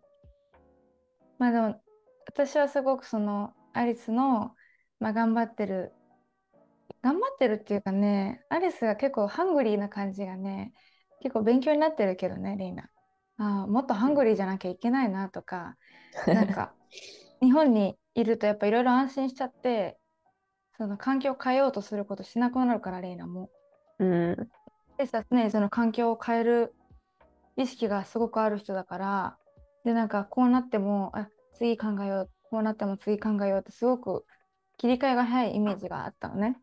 [1.40, 1.82] まあでも、
[2.30, 4.56] 私はすごくそのアリスの、
[5.00, 5.92] まあ、頑張ってる、
[7.02, 10.72] 頑張ってるっていうかね、アリスが結構ハングリーな感じがね、
[11.22, 12.84] 結構勉強になってるけどね、レイナ。
[13.38, 15.76] ああ、もっとハングリーじゃなきゃいけないなとか、
[16.28, 16.76] なんか、
[17.42, 19.98] 日本にいるとやっぱいろいろ安心しちゃって、
[20.78, 23.50] その環境を変えようとすることしなくなるから、レイナも。
[23.98, 24.50] うん。
[25.00, 26.76] でさ、常にその環境を変える
[27.58, 29.38] 意識がすごくある人だから、
[29.84, 31.28] で、なんかこうなっても、あ、
[31.60, 34.26] 次考えよう、こうなっても次考えようってすごく
[34.78, 36.58] 切り替えが早いイメージがあったのね。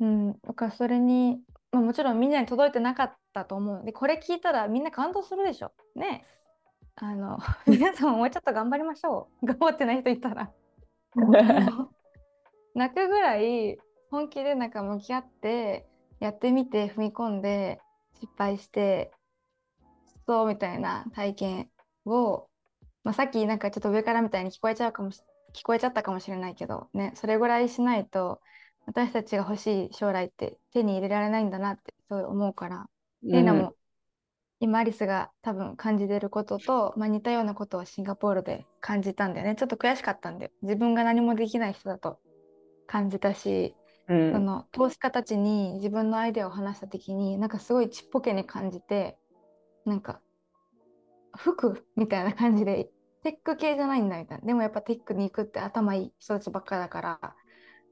[0.00, 1.40] うん、だからそれに、
[1.72, 3.84] まあ、もちろんみんなに届いてなかったと思う。
[3.84, 5.72] で、これ聞いたらみんな感動するでしょ。
[5.96, 6.34] ねえ。
[6.96, 9.46] あの、 皆さんももうちょっと頑張りましょう。
[9.46, 10.52] 頑張ってない人いたら。
[12.74, 13.78] 泣くぐらい
[14.10, 15.88] 本気でなんか向き合って
[16.20, 17.80] やってみて踏み込んで
[18.20, 19.12] 失敗して
[20.26, 21.70] そうみたいな体験
[22.06, 22.48] を、
[23.04, 25.20] まあ、さっきなんかちょっと上からみたいに聞こえちゃうかもし
[25.54, 28.40] 聞こえちゃったかもしれないけどねそれぐらいしないと
[28.86, 32.86] 私たちが欲しい将来って手に入れられないんだなってそう思うから、
[33.22, 33.74] レイナも
[34.60, 39.56] 今アリスが多分感じてることと、まあ、似たようなことをシンガポールで感じたんだよね。
[39.56, 40.50] ちょっと悔しかったんだよ。
[40.62, 42.18] 自分が何もできない人だと
[42.86, 43.74] 感じたし、
[44.08, 44.32] うん。
[44.32, 49.16] その投資家たちに自分のアイデアを話した時になんかすごいちっぽけに感じて
[49.86, 50.20] なんか
[51.36, 52.88] 服みたいな感じで
[53.24, 54.46] テック系じゃないんだみたいな。
[54.46, 57.34] でもやっぱテックに行くって頭いい人たちばっかだから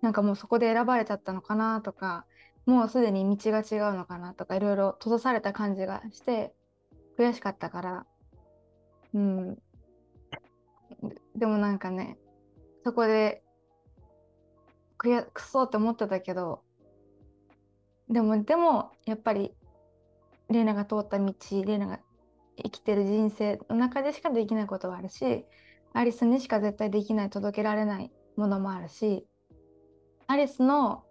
[0.03, 2.27] なんかもうそこで選ばれちゃったのかなとか
[2.67, 6.53] もうすでに道が違うのかなとかいろいろ閉ざされた感じがして
[7.19, 8.07] 悔しかったから。
[9.15, 9.59] うん。
[11.35, 12.19] でもなんかね
[12.85, 13.43] そこで
[14.99, 16.61] くやくそって思ってたけど
[18.11, 19.55] でもでもやっぱり
[20.51, 21.33] レイナが通った道
[21.65, 22.01] レイナが
[22.57, 25.45] 生きてる人生の中でしかできないことはあるし
[25.93, 29.27] アリスにしか絶対できない届けられないものもあるし
[30.27, 31.05] アリスの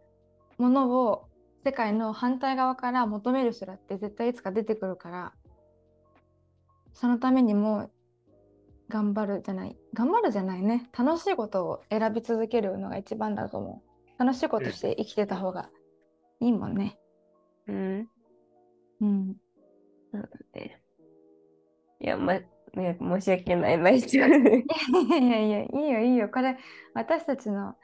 [0.58, 1.26] ものを
[1.64, 5.34] 世界の反対側から求める人だって絶対いつか出てくるから
[6.94, 7.90] そのためにも
[8.92, 9.78] 頑張るじゃない。
[9.94, 10.90] 頑張るじゃないね。
[10.96, 13.82] 楽しいことを選び続けるのが一番だと思
[14.20, 14.20] う。
[14.24, 15.70] 楽しいことして生きてた方が
[16.42, 17.00] いいもんね。
[17.68, 18.10] うん。
[19.00, 19.36] うん。
[20.12, 20.81] そうだね。
[22.02, 22.34] いや、ま、
[22.74, 24.30] ね、申し訳ない、ないちゃう。
[24.30, 24.34] い
[25.10, 26.58] やいやいやいいよいいよこれ
[26.94, 27.76] 私たちの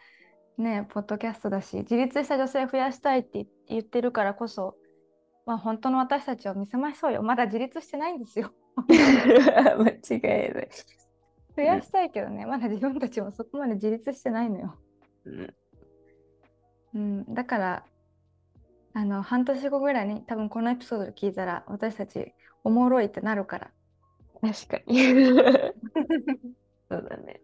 [0.57, 4.75] ねポッドキャストだし自立した女性を増やしたいって言ってるからこそ
[5.45, 8.51] まあ本当の私たちを見せましょうよまだ自立してないんですよ
[8.87, 10.69] 間違いない。
[11.55, 14.75] 増やしたいけどねまだ自分たちもそこまで自立してないのよ
[15.25, 15.55] うん。
[16.95, 17.83] うん、だから
[18.93, 23.71] あの半年後ぐらいに多分このエピソード聞いたら私たちおもろいってなるから。
[24.41, 24.99] 確かに。
[26.89, 27.41] そうだね。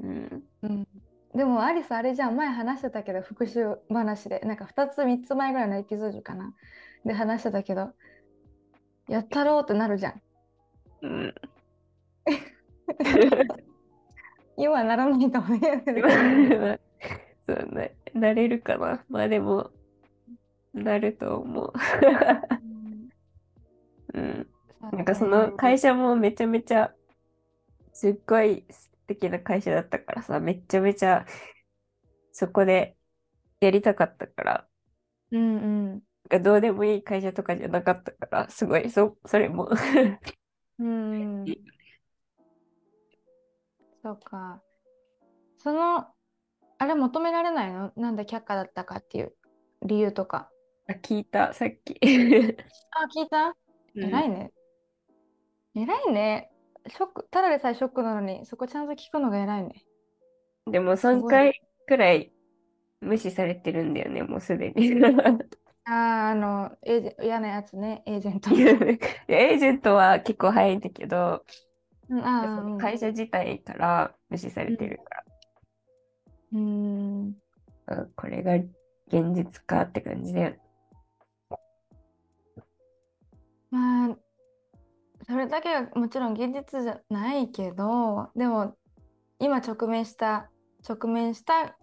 [0.00, 0.42] うん。
[0.62, 0.88] うん、
[1.34, 6.54] でもアリスあれじゃん前話してたけど復習話でなんか2つ3つ前ぐらいのエピソードかな
[7.04, 7.92] で話してたけど
[9.08, 10.22] やったろうってなるじゃん。
[11.02, 11.34] うん。
[14.56, 15.82] 今はならないかもね。
[17.46, 17.96] そうね。
[18.14, 19.02] なれるかな。
[19.08, 19.70] まあでも、
[20.74, 21.72] なると思う。
[24.14, 24.46] うん。
[24.80, 26.94] なんかその会社もめちゃめちゃ
[27.92, 31.26] すっごい素敵な会社だったからさ、めちゃめちゃ
[32.32, 32.96] そこで
[33.60, 34.66] やりたかったから、
[35.32, 36.02] うんうん
[36.42, 39.68] どうでもいい会社とかじゃなかったから、すごい、そ、それも
[40.78, 41.44] うん
[44.02, 44.62] そうか。
[45.58, 46.06] その
[46.78, 47.92] あれ求められないの？
[47.96, 49.34] なんで却下だったかっていう
[49.82, 50.48] 理由とか。
[50.88, 51.98] あ聞いた、さっき。
[52.00, 52.06] あ、
[53.14, 53.54] 聞いた？
[53.96, 54.52] 偉いね。
[55.74, 56.50] 偉いね。
[56.88, 59.84] ショック、ただでさえショックなのに、そこちゃんと聞くのが偉いね。
[60.70, 62.32] でも3回くらい
[63.00, 64.92] 無視されてるんだよね、もうすでに。
[65.84, 68.50] ああ、あの、エージェ嫌なやつね、エージェント。
[69.28, 71.44] エージェントは結構早いんだけど、
[72.08, 75.24] うん、あ会社自体から無視されてるから。
[76.52, 77.32] うー
[77.86, 78.54] あこれが
[79.06, 80.60] 現実かって感じだよね。
[83.70, 84.16] まあ、
[85.30, 88.74] それだけがもちろん現実じゃないけど、でも
[89.38, 90.50] 今直面した
[90.88, 91.74] 直面したい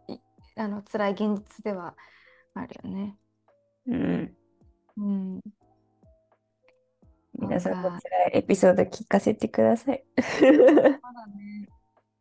[0.57, 1.95] あの辛い現実では
[2.53, 3.17] あるよね。
[3.88, 4.36] うん。
[4.97, 5.39] うん。
[7.39, 10.03] 皆さんなんかこちらエピソード聞かせてください。
[10.21, 10.99] そうだね。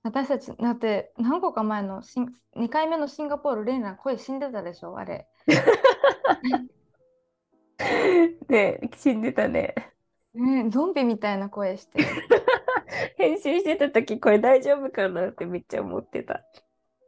[0.04, 5.26] 私たちだって何個か前のシン2回目のシンガポール、レイナ声死んでたでしょ、あれ。
[8.48, 9.95] ね死んでたね。
[10.36, 12.02] ね、ゾンビみたいな声して。
[13.16, 16.42] 編集してた時これ大丈夫かなってめっちゃ思ってた。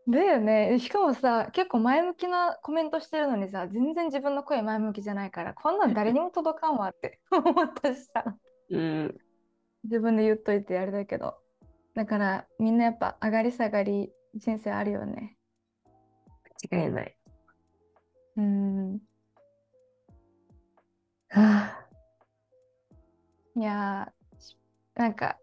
[0.08, 0.78] だよね。
[0.78, 8.24] しかもさ、結構前向きなコメントしてるのにさ、全然自分の声前向きじゃないから、こんなん誰にも届かんわって 思ったしさ、
[8.70, 9.20] うん。
[9.84, 11.34] 自分で言っといてあれだけど。
[11.94, 15.36] だからみんなやっぱ上がり下がり人生あるよね。
[16.70, 17.16] 間違いない。
[18.36, 18.98] うん。
[21.28, 21.87] はあ、
[23.58, 24.12] いや
[24.94, 25.36] なんか、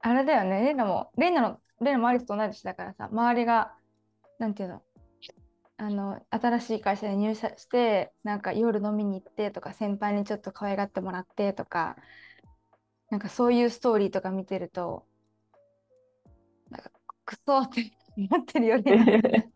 [0.00, 3.74] あれだよね、レイナも、レイナの、レイナもアリスと同い年だからさ、周りが、
[4.38, 4.82] なんていうの、
[5.78, 11.96] あの、新しい会社に入社して、なんか夜飲みに行ってとか、先輩にちょっと可愛がってもらってとか、
[13.10, 15.06] なんかそういうストーリーとか見てると、
[16.70, 16.90] なんか、
[17.24, 19.50] クソってなってるよね。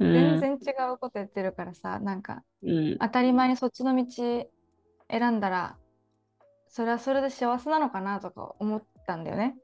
[0.00, 0.40] うん。
[0.40, 2.98] 全然違うこと言ってるからさ、なんか、うん。
[2.98, 4.04] 当たり前にそっちの道
[5.10, 5.76] 選んだら
[6.74, 9.54] それはそれで幸せなのかなとか思ったんだよね。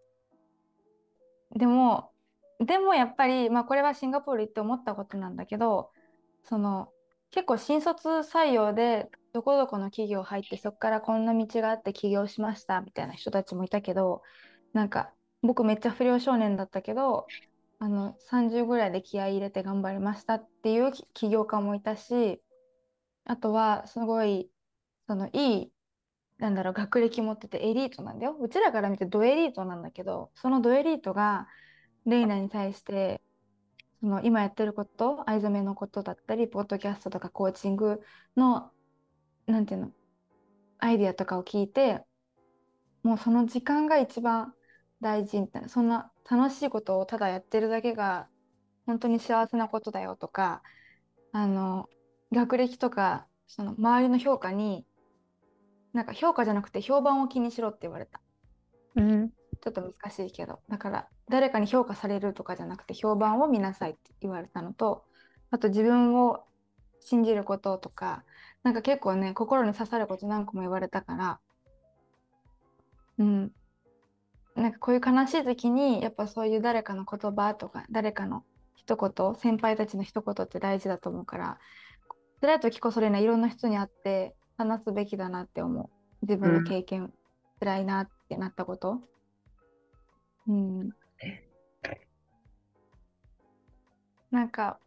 [1.56, 2.12] でも
[2.60, 5.90] でもやっぱり、まあ、これはシンガポール行って思ったことなんだけど
[6.44, 6.92] その
[7.32, 14.22] 結構新卒採用でどこどこの企業入ってそこからこんな道があって起業しましたみたいな人たちもいたけど
[14.72, 17.26] なんか僕めっちゃ不良少年だったけど
[17.80, 22.40] あの30ぐらいで気合い入れて頑張りましたっていう起業家もいたし
[23.24, 24.48] あとはすごい
[25.08, 25.72] そのいい
[26.40, 28.36] なんだろう学歴持っててエリートなんだよ。
[28.40, 31.46] うちらから見てドエリートなんだけどそのドエリートが
[32.06, 33.20] レイナに対して
[34.00, 38.00] その今やってること藍染めのことだったりポッドキャストとかコーチング
[38.36, 38.70] の
[39.46, 39.90] なんていうの
[40.78, 42.00] アイディアとかを聞いて
[43.02, 44.54] もうその時間が一番
[45.02, 48.28] 大事みたいなそんな楽しいことをただやってるだけが
[48.86, 50.62] 本当に幸せなことだよとか
[51.32, 51.86] あの
[52.32, 54.86] 学歴とかその周りの評価に
[55.92, 58.20] なんか評価じゃなくて評判を気にしろって言われた。
[58.96, 59.30] うん。
[59.30, 60.60] ちょっと難しいけど。
[60.68, 65.04] だから誰かに評価されるとかじゃなくて評判を見なさいって言われたのと
[65.50, 66.44] あと自分を
[67.00, 68.24] 信じることとか
[68.62, 71.40] なんか結構ね心に刺さること何個も言われたから
[73.18, 73.52] うん。
[74.56, 81.58] なんかこういう悲しい時にやっぱそういう誰かの言葉とか誰かの一言先輩たちの一言って大事だと思うから
[82.40, 85.88] 辛い時こそれないろんな人に会って話すべきだなって思う。
[86.26, 87.14] 自分の経験、
[87.60, 89.00] 辛いなってなったこと。
[90.46, 90.90] うん。
[94.30, 94.78] なんか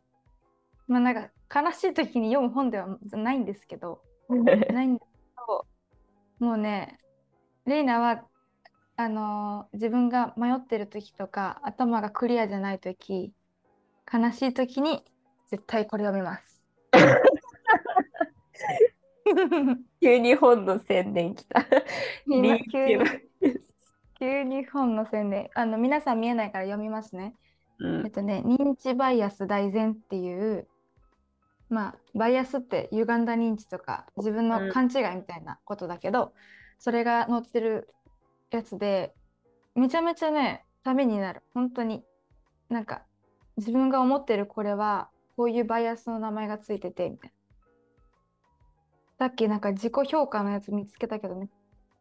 [0.87, 5.65] まあなんか悲しい時に読む本ではないんですけど ないんですけど
[6.39, 6.99] もうね
[7.65, 8.25] レイナは
[8.95, 13.33] あのー自分が迷ってる時とか頭がクリアじゃない時
[14.11, 15.03] 悲しい時に
[15.47, 16.63] 絶対これ読みます。
[20.01, 21.65] 急に本の宣伝来た。
[22.25, 22.59] 急に
[24.19, 25.49] 急に本の宣伝。
[25.53, 27.35] あの皆さん見えないから読みますね。
[27.79, 28.05] うん。
[28.05, 30.67] えっとね認知バイアス大全っていう
[31.69, 36.33] まあバイアスって歪んだ認知とか自分の勘違いみたいなことだけど、
[36.77, 37.89] それが載ってる
[38.51, 39.13] やつで
[39.75, 41.41] めちゃめちゃねためになる。
[41.53, 42.03] 本当に。
[42.69, 43.03] なんか
[43.57, 47.42] 自分が思ってるこれはこういうバイアスの名前がついててみたいな
[49.17, 51.49] さっきなんか自己評価のやつ見つけたけどね。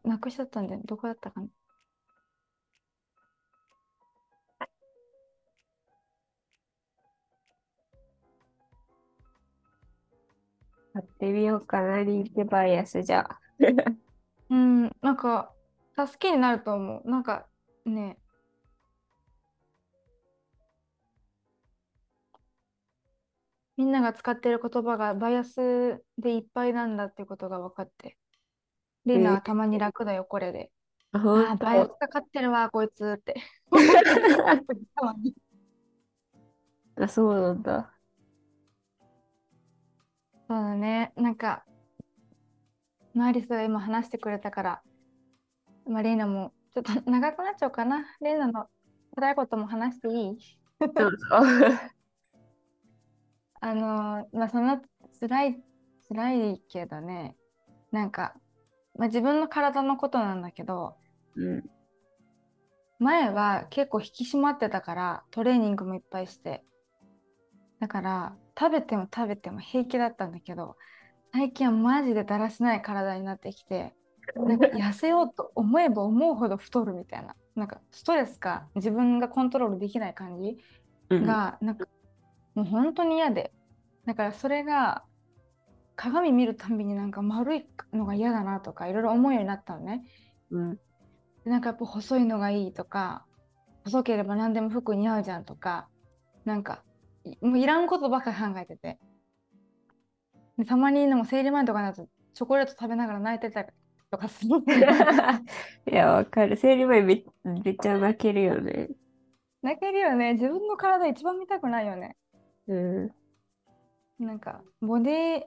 [0.04, 0.84] なくしちゃったんだよね。
[0.86, 1.46] どこだったかな。
[10.94, 13.20] やってみようかな、リンクバイアスじゃ。
[13.30, 13.40] あ。
[14.50, 15.52] うんなんか
[15.96, 17.10] 助けになると思う。
[17.10, 17.46] なんか
[17.86, 18.18] ね
[23.76, 28.16] みんなが使ってる言葉がバイアスでいっぱいなんだってことが分かって。
[29.06, 30.70] リナはたまに楽だよ、これで。
[31.12, 31.18] あ
[31.52, 33.34] あ、バイアスかかってるわ、こいつって。
[34.94, 35.34] たまに
[36.96, 37.92] あ、そうなんだ。
[40.48, 41.12] そうだね。
[41.16, 41.64] なんか、
[43.14, 44.82] マーリスが今話してくれたから、
[45.86, 48.04] まあ、レイナもちょっと長くなっちゃうかな。
[48.20, 48.68] レイナの
[49.14, 50.38] 辛いことも話していい？
[50.94, 51.26] どうぞ。
[53.62, 54.82] あのまあその
[55.20, 55.62] 辛い
[56.08, 57.36] 辛いけどね
[57.92, 58.34] なんか、
[58.98, 60.96] まあ、自分の体のことなんだけど
[61.36, 61.64] うん。
[62.98, 66.64] 前は結構引き締まってたからトレーニングもいっぱいして
[67.80, 70.76] だから食べても食べても平気だったんだけど
[71.32, 73.94] 最近はマジでだらしない体になってきて
[74.36, 80.58] なんか痩せようと思えば思うほど太るみたいななんかストレスか自分がコントロールできない感じ
[81.10, 81.86] うんがなんか
[82.54, 83.52] もう本当に嫌で
[84.06, 85.04] だからそれが
[85.96, 90.02] 鏡見るたんびになんか丸いのが嫌だなとかいろいろ思うようになったのね
[90.50, 90.76] うん。
[91.44, 93.24] でなんかやっぱ細いのがいいとか
[93.84, 95.88] 細ければ何でも服似合うじゃんとか
[96.44, 96.82] なんか
[97.24, 98.98] いもういらんことばっかり考えてて
[100.58, 103.68] でたまにでも生理前とかになるとチョコレート食べながら泣いてたり
[104.10, 104.50] とかする
[105.90, 106.56] いや、わかる。
[106.56, 108.90] 生理前めめっちゃ泣けるよね。
[109.62, 112.16] 泣けるよね自分の体一番見たくないよね
[112.68, 113.10] うん。
[114.18, 115.42] なんかボディ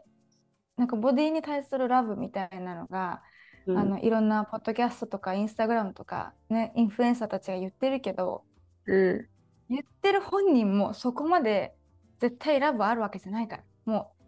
[0.77, 3.21] なんかボディに対するラブみたいなのが、
[3.67, 8.43] うんあのいろんなポッドキャストとかインスタグラムとかねインフルエンサーたちが言ってるけど
[8.85, 9.27] うん。
[9.69, 11.73] 言ってる本人もそこまで
[12.19, 14.25] 絶対ラブあるわけじゃないからもう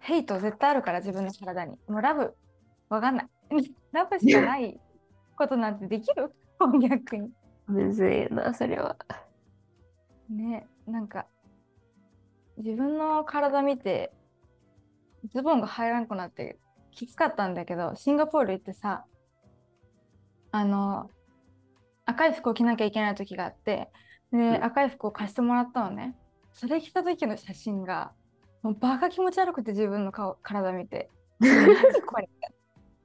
[0.00, 2.34] ヘイト絶対あるから自分の体にもうラブ
[2.88, 3.26] わかんない
[3.92, 4.80] ラブしかない
[5.36, 6.32] ことなんてできる？
[6.80, 7.30] 逆に
[7.66, 8.96] むずいな、それは。
[10.30, 11.26] ねなんか
[12.58, 14.12] 自分の体見て
[15.32, 16.58] ズボンが入らなくなって
[16.90, 19.04] きつかったんだけどシンガポール行ってさ
[20.50, 21.10] あの
[22.04, 23.90] 赤い服を着なきゃいけない時があって
[24.32, 24.64] で、ん。
[24.64, 26.16] 赤い服を貸してもらったのね。
[26.52, 28.12] それ着た時の写真が
[28.62, 31.10] もうバカ気持ち悪くて自分の顔体見て。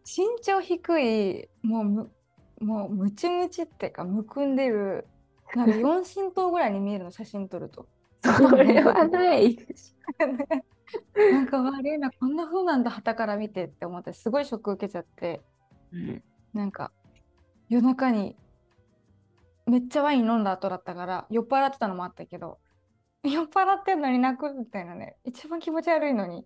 [0.05, 2.11] 身長低いもうむ
[2.59, 5.07] もうムチムチっていうかむくんでる
[5.55, 7.87] なんか四神頭ぐらいに見えるの写真撮ると
[8.23, 9.57] それはない。
[11.15, 15.41] なんか悪いなこんな風なんだ旗から見てって思ってすごいショック受けちゃって。
[15.91, 16.23] うん。
[16.53, 16.91] なんか
[17.69, 18.37] 夜中に
[19.65, 22.59] めっちゃワイン飲んだ後だったから酔っ払ってたのもあったけど
[23.23, 25.17] 酔っ払ってんのに泣くみたいなね。
[25.23, 26.45] 一番気持ち悪いのに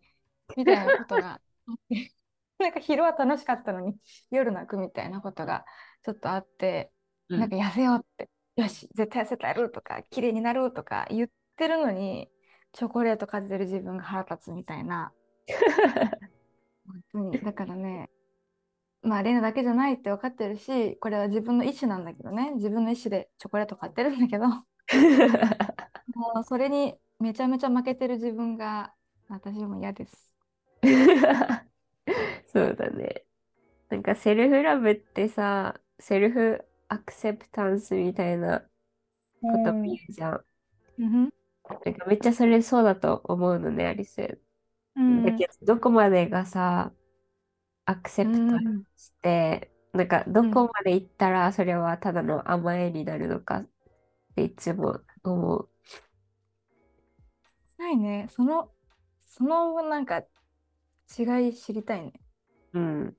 [0.55, 1.41] みたいなことがあっ
[1.89, 2.13] て。
[2.59, 3.95] なんか昼は楽しかったのに
[4.31, 5.65] 夜泣くみたいなことが
[6.03, 6.91] ちょっとあって、
[7.29, 7.39] うん。
[7.39, 8.29] なんか痩せようって。
[8.55, 12.29] よし絶対痩せたやるとか綺麗になるとか言ってるのに
[12.71, 15.11] チョコレートかじてる自分が腹立つみたいな
[16.87, 18.09] 本当にだからね
[19.01, 24.63] まあレナだけじゃないって分かってるしこれは自分の意思なんだけどね自分の意思でチョコレート買ってるんだけども
[26.41, 28.93] うそれにめちゃめちゃ負けてる自分が
[29.29, 30.33] 私も嫌です。
[32.45, 33.25] そうだね。
[33.89, 38.61] なんかセルフラブってさ、セルフアクセプタンスみたいな
[39.41, 40.45] ことも言うじゃん。
[40.99, 41.33] うん
[41.85, 44.39] なんかめっちゃそれそうだと思うのね、アリス。
[44.95, 46.93] うんだけど、どこまでがさ、
[47.85, 53.69] アクセプトうんして、なんかどこまで行ったらそれはただの甘えになるのかっ
[54.35, 55.71] ていつも思う。
[57.77, 58.27] ないね。
[58.31, 58.71] その、
[59.25, 60.19] そのなんか
[61.17, 62.13] 違い知りたいね。
[62.73, 63.17] うん。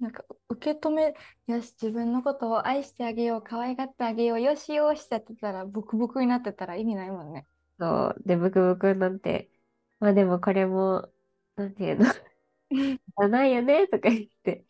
[0.00, 1.14] なんか受け止め、
[1.46, 7.46] よし、自分のことを愛してあげよう、可愛がってあげよう、よしよしってやってたら、ブクブクになってたら意味ないもんね。
[7.80, 8.22] そう。
[8.24, 9.50] で、ブクブクなんて、
[9.98, 11.10] まあでもこれも、
[11.56, 12.04] なんていうの、
[12.70, 14.64] じゃないよねとか言って、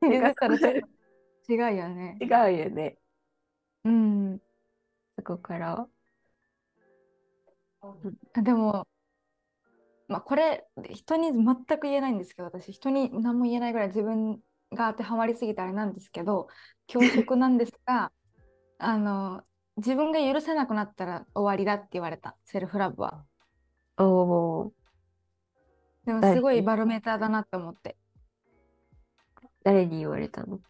[0.00, 2.18] だから違うよね。
[2.20, 2.28] 違う
[2.58, 2.98] よね。
[3.84, 4.40] うん。
[5.16, 5.88] そこから。
[7.82, 8.86] あでも、
[10.08, 14.38] まあ、これ人に全く言えないんですけど私人に何も言えないぐらい自分
[14.72, 16.48] が当てはまりすぎてあれなんですけど
[16.86, 18.12] 教則なんですが
[18.78, 19.42] あの
[19.76, 23.24] 自分が許せなくなったら終わりだって言われたセルフラブは。
[23.98, 24.72] おお、
[26.04, 27.96] でも誰すごいバロメーターだなって思って。
[29.64, 30.60] 誰に言われたの？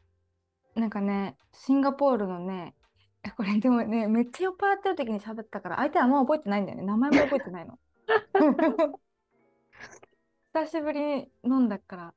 [0.74, 2.74] なんかねシンガポールのね
[3.22, 6.84] えこれでもねめっちゃ酔っ払ってる時に喋ったから相手はあんま覚えてないんだよね。
[6.84, 7.78] 名前も覚えてないの
[10.56, 12.14] 久しぶりに飲んだから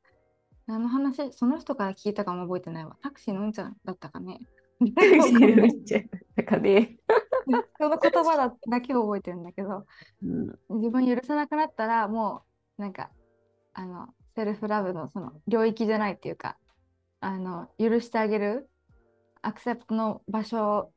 [0.70, 1.34] あの話？
[1.34, 2.96] その人から聞いたかも覚えてないわ。
[3.04, 4.40] タクシーのうんちゃんだったかね？
[4.80, 4.88] な
[6.44, 6.96] んかね、
[7.78, 9.86] その言葉だだけを覚えてるんだけど
[10.24, 12.44] うん、自分許せなくなったらも
[12.78, 13.10] うなんか
[13.74, 16.56] あの self love のその領域じゃないっていうか
[17.20, 18.70] あの許してあげる
[19.42, 20.94] accept の場所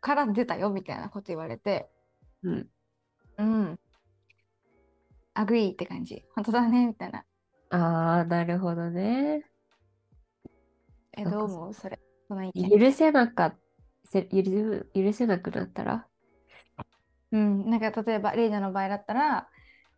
[0.00, 1.90] から出たよみたいなこと言われて
[2.42, 2.68] うん。
[3.36, 3.78] うん
[5.38, 6.24] agree って感じ。
[6.34, 7.24] 本当だねみたいな。
[7.70, 9.44] ああ、なるほどね。
[11.16, 11.74] えどう思う？
[11.74, 13.54] それその許せなか
[14.12, 14.22] 許
[14.94, 16.06] 許せなくなったら？
[17.32, 19.48] うん、なんか例えばレイナの場合だったら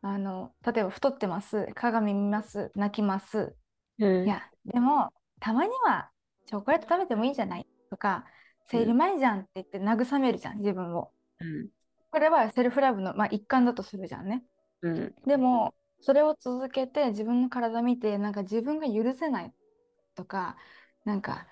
[0.02, 1.68] あの例えば太ってます。
[1.74, 2.70] 鏡見ます。
[2.74, 3.54] 泣きます。
[3.98, 4.24] うん。
[4.24, 5.10] いやでも
[5.40, 6.10] たまには
[6.46, 7.66] チョコレート食べてもいいんじゃない？
[7.90, 8.24] とか
[8.66, 11.10] 生理前じゃんって言って慰めるじゃん自分を。
[11.40, 11.68] うん。
[12.10, 14.42] これはセルフラブの、まあ、一環だとするじゃんね
[14.82, 15.14] うん。
[15.26, 19.52] でもそれを続けて自分の体見てなんか自分が許せない
[20.14, 20.56] とか
[21.04, 21.46] なんか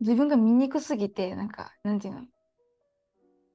[0.00, 2.20] 自分が醜すぎてなんかなんていうの？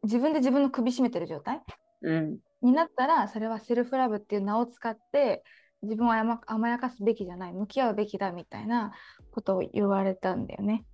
[0.03, 1.61] 自分で自分の首絞めてる状態
[2.01, 2.37] うん。
[2.61, 5.43] になったらそれはセルフラブっていう名を使って
[5.81, 8.91] 自分を甘甘やかすべきじゃない向き合うべきだみたいな
[9.31, 10.85] ことを言われたんだよね。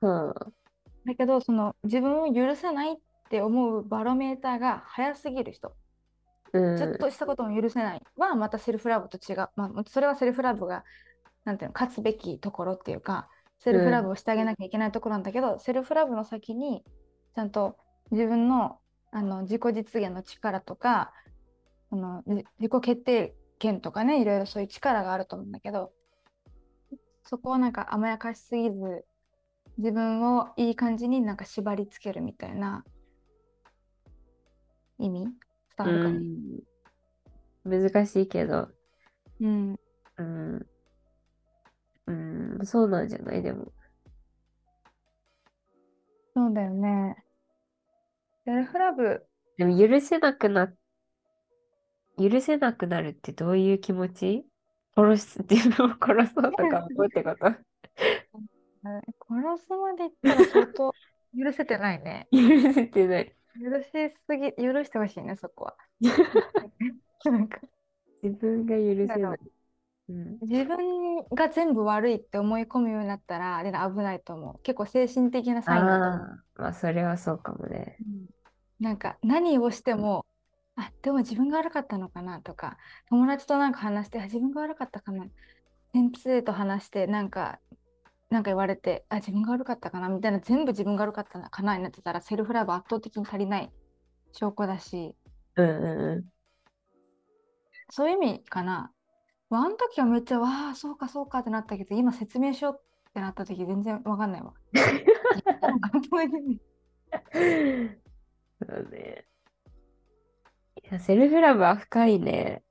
[0.00, 0.34] は
[1.04, 2.96] だけどその自分を許せないっ
[3.30, 5.72] て思うバロメーターが早すぎる人
[6.56, 6.76] うん。
[6.78, 8.02] ちょっとしたことも許せない。
[8.16, 10.84] はまたセルフラブと違う、まあ、それはセルフラブが
[11.44, 13.28] なんていうの勝つべきところっていうか
[13.58, 16.84] セルフラブをしてあげなきゃいけないところなんだけど、セルフラブの先に
[17.34, 17.76] ちゃんと
[18.10, 18.78] 自分の
[19.12, 21.12] あの自己実現の力とか
[21.88, 25.92] そのじ自己決定権とかねいろいろそういう力があると思うんだけど
[27.22, 29.04] そこをなんか甘やかしすぎず
[29.78, 32.84] 自分をいい感じになんか縛りつけるみたいな
[34.98, 35.28] 意味
[35.76, 36.60] 伝わるかな、うん
[37.64, 38.68] 難しいけど、
[39.40, 39.76] うん。
[40.18, 40.66] うん、
[42.06, 43.42] うん、そうなんじゃない？
[43.42, 43.72] でも。
[46.34, 47.16] そうだよね。
[48.44, 49.26] セルフラブ、
[49.58, 50.72] でも許せなくな、
[52.18, 54.46] 許せなくなるってどういう気持ち？
[54.94, 57.46] 殺す、自分を殺そうとか思うってこと？
[58.86, 60.92] 殺すまでいったら相当
[61.36, 62.28] 許せてないね。
[62.32, 63.36] 許せてない。
[63.60, 65.76] 許しすぎ、許してほしいね、そこは。
[67.24, 67.60] なんか
[68.22, 69.38] 自分が許せない。
[70.08, 74.62] うん、自分が全部悪いって思い込むようになったら、あれ危ないと思う。
[74.62, 76.44] 結構精神的なサインだと思う。
[76.56, 77.96] まあそれはそうかもね。
[78.00, 78.26] うん
[78.80, 80.26] なんか何をしても、
[80.76, 82.76] あ、でも自分が悪かったのかなとか、
[83.08, 85.26] 友達となんか話して、あ、自分が悪かったかな。
[85.92, 87.58] 先生と話して、なんか、
[88.30, 93.70] なんか言われて、あ、自分が悪かったかなみたいな、全部自分が悪かったのかなになってたら、セルフラブ圧倒的に足りない
[94.32, 95.14] 証拠だし、
[95.56, 96.24] うんうん
[97.90, 98.92] そういう意味かな。
[99.48, 104.54] まああの時はめっちゃ、わあ、そうかそうかってなったけど、今説明しようってなった時全然わかんないわ。
[107.32, 109.24] そうね。
[110.82, 112.64] いや、セルフラブは深いね。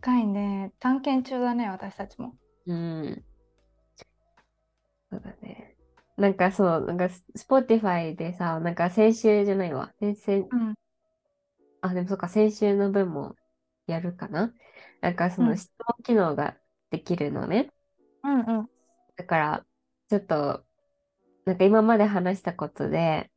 [0.00, 0.72] 深いね。
[0.80, 2.34] 探検中だね、私たちも。
[2.66, 3.24] うん。
[5.10, 5.76] そうだね。
[6.16, 9.92] なんかそう、なんかス、Spotify でさ、なんか先週じゃないわ。
[10.00, 10.74] 先々、うん。
[11.80, 13.36] あ、でもそっか、先週の分も
[13.86, 14.54] やるかな。
[15.00, 16.58] なんかそうんの質問機能が
[16.90, 17.72] できるのね。
[18.24, 18.70] うんうん。
[19.16, 19.66] だから、
[20.08, 20.66] ちょっと、
[21.46, 23.32] なんか今まで話したことで、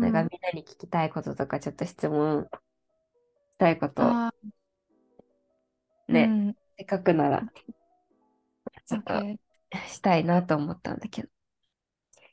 [0.00, 2.48] なんかうんみんなに聞きたいこととか、ちょっと質問
[3.52, 4.18] したいこと
[6.08, 7.46] ね、うんせっかくなら、
[8.86, 9.26] ちょっと
[9.88, 11.28] したいなと思ったんだけど。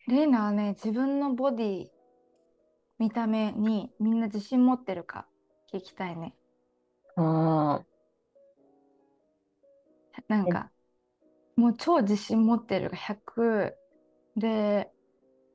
[0.07, 1.87] レイナはね、自分のボディ、
[2.97, 5.27] 見た目にみんな自信持ってるか
[5.71, 6.35] 聞きたいね。
[7.15, 7.83] あ
[10.27, 10.71] なんか、
[11.55, 13.75] もう超自信持ってるが100
[14.35, 14.91] で、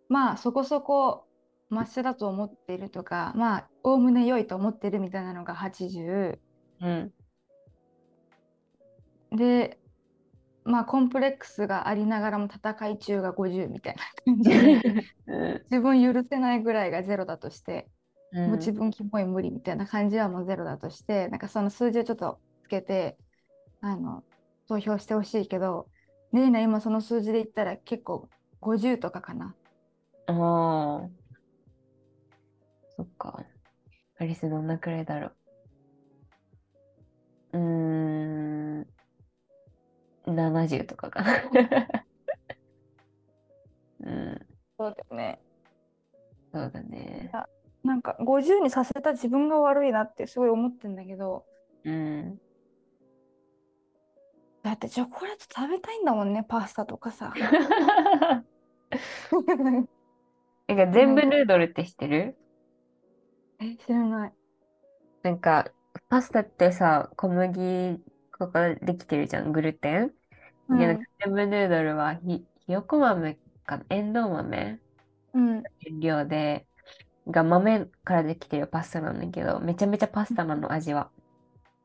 [0.08, 1.26] まあそこそこ
[1.70, 6.38] マシだと思っているとか、まあおおむね良いと思ってるみたいなのが80
[6.80, 7.12] あ、うん。
[9.36, 9.78] で、
[10.64, 17.88] まあコンプレックスがありながらも戦い中が50みたいな感じで、うん自分許せないぐらいがゼロだとして、
[18.32, 23.16] うんもう自分キモい無理みたいな感じはもうゼロだとして、なんかその数字をちょっとつけて、
[23.80, 24.24] あの、
[24.68, 25.88] 投票してほしいけど、
[26.32, 28.28] レイナ今その数字で言ったら結構
[28.62, 29.54] 50とかかな。
[30.26, 31.08] ああ。
[32.96, 33.44] そっか。
[34.18, 35.30] アリスどんなくらいだろう。
[35.30, 35.41] う
[40.68, 41.32] 70とかかな。
[44.00, 44.46] うん。
[44.78, 45.40] そうだよね。
[46.52, 47.30] そうだね。
[47.84, 51.44] なんか50にさせた自分が悪いなってすごい思ってんだけど、
[51.84, 52.38] うん。
[54.62, 57.34] だってチョコレート食べたいんだもんね、パスタとかさ。
[60.68, 62.36] なんか全部ヌードルって知ってる？
[63.60, 64.32] え、知らない。
[65.22, 65.72] なんか、
[66.08, 68.00] パスタってさ、小麦
[68.38, 70.12] 粉からできてるじゃん、グルテン？
[70.68, 74.78] うんで、なんか全部ヌードルはひ、ひよこ豆かな、エンドウ豆？
[75.34, 75.62] うん。
[75.62, 76.66] 原料で、
[77.28, 81.10] が豆からできてるパスタなんだけど、めちゃめちゃパスタなの、味は。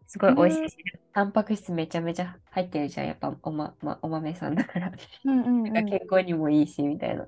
[0.08, 0.78] すごい美味しいし、
[1.14, 4.92] タンパク質めちゃめちゃ入ってるじゃん、やっぱお,、まま、お豆さんだから。
[5.26, 7.28] うんうんなんか健康にもいいし、みたいな。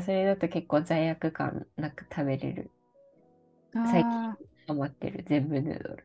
[0.00, 2.70] それだと結構罪悪感なく食べれる
[3.72, 6.04] 最近あハマってる、全部ヌードル。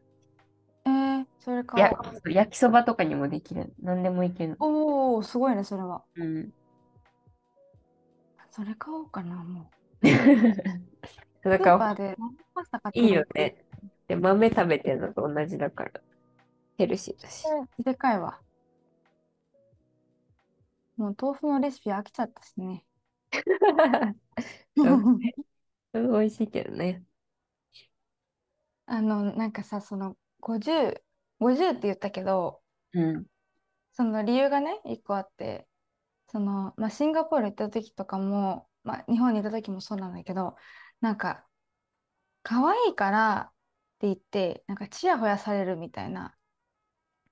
[1.39, 2.13] それやか。
[2.25, 3.73] 焼きそばとかにもできる。
[3.81, 4.55] 何でもいける。
[4.59, 6.03] おお、すごいね、それは。
[6.15, 6.53] うん。
[8.51, 9.69] それ買おうかな、も
[10.01, 10.15] だ う。
[11.43, 12.17] スーから、パーで
[12.53, 13.55] パスタ買っていいよね。
[14.07, 16.01] で、豆食べてるのと同じだから。
[16.77, 17.45] ヘルシーだし。
[17.83, 18.39] でかいわ。
[20.97, 22.83] もう豆腐のレシピ飽きちゃったしね。
[25.93, 27.03] 美味しいけどね。
[28.85, 31.01] あの、なんかさ、その50、
[31.39, 32.61] 50って言ったけど、
[32.93, 33.25] うん。
[33.93, 35.67] その理由がね、一個あって、
[36.31, 40.55] その、まあ、シンガポール行った時とかも、まあ、日本にいた時もそうなんだけど、
[41.01, 41.45] なんか、
[42.43, 43.53] 可愛いからっ
[43.99, 46.35] て言って、なんか、ちやほやされるみたいな、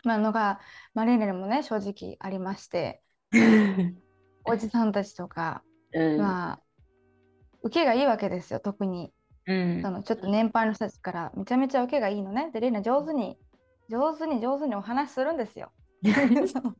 [0.03, 0.59] まあ、のが、
[0.93, 3.01] まあ、レイネルもね、正直ありまして、
[4.45, 6.17] おじさんたちとか、うん。
[6.17, 6.61] まあ、
[7.61, 9.13] 受けがいいわけですよ、特に。
[9.45, 12.51] うんそのちょっと年配の人たちからめちゃめちゃ受けがいいのね。
[12.51, 13.37] で、レイナ上手に、
[13.89, 15.71] 上手に上手にお話しするんですよ。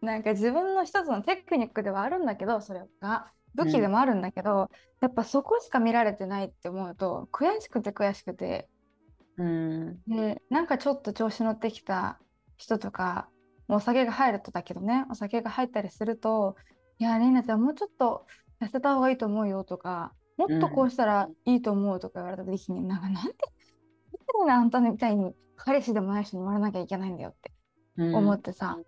[0.00, 3.32] なんか自分の一つのテクニックではあるんだけど、それが。
[3.54, 4.68] 武器でもあるんだけど、
[5.00, 8.68] やっぱそこしか見られてないって思うと悔しくて悔しくて、
[9.38, 10.02] うん。
[10.06, 12.20] で、なんかちょっと調子乗ってきた
[12.56, 13.28] 人とか、
[13.68, 16.56] お酒が入るとだけどね、お酒が入ったりすると、
[16.98, 18.26] いや、レイナちゃんもうちょっと
[18.60, 23.32] 痩せた方がいいと思うよとか、もっとこうしたらいいと思うとか言われた時に、なんかなんで、
[24.38, 27.52] なんであんたみたいに彼氏でもない人に言われなきゃいけないんだよって
[27.96, 28.14] うん。
[28.16, 28.78] 思ってさ、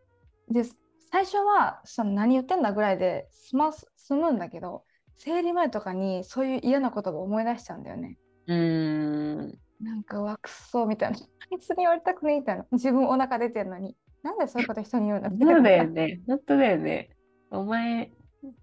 [0.50, 0.64] で、
[1.12, 4.84] 最初はその何言ってんだぐらいで済ます済むんだけど、
[5.16, 8.18] 生理前とかにそういう嫌な言葉を思い出しちゃうんだよね。
[8.46, 9.58] うん。
[9.80, 11.18] なんかわくそみたいな。
[11.18, 11.20] あ
[11.54, 12.66] いつに言われたくないみたいな。
[12.72, 13.96] 自分お腹出てるのに。
[14.22, 16.20] なんでそういうこと人に言うんだみたいなそうだよね。
[16.26, 17.10] 本当だよね。
[17.50, 18.10] お前、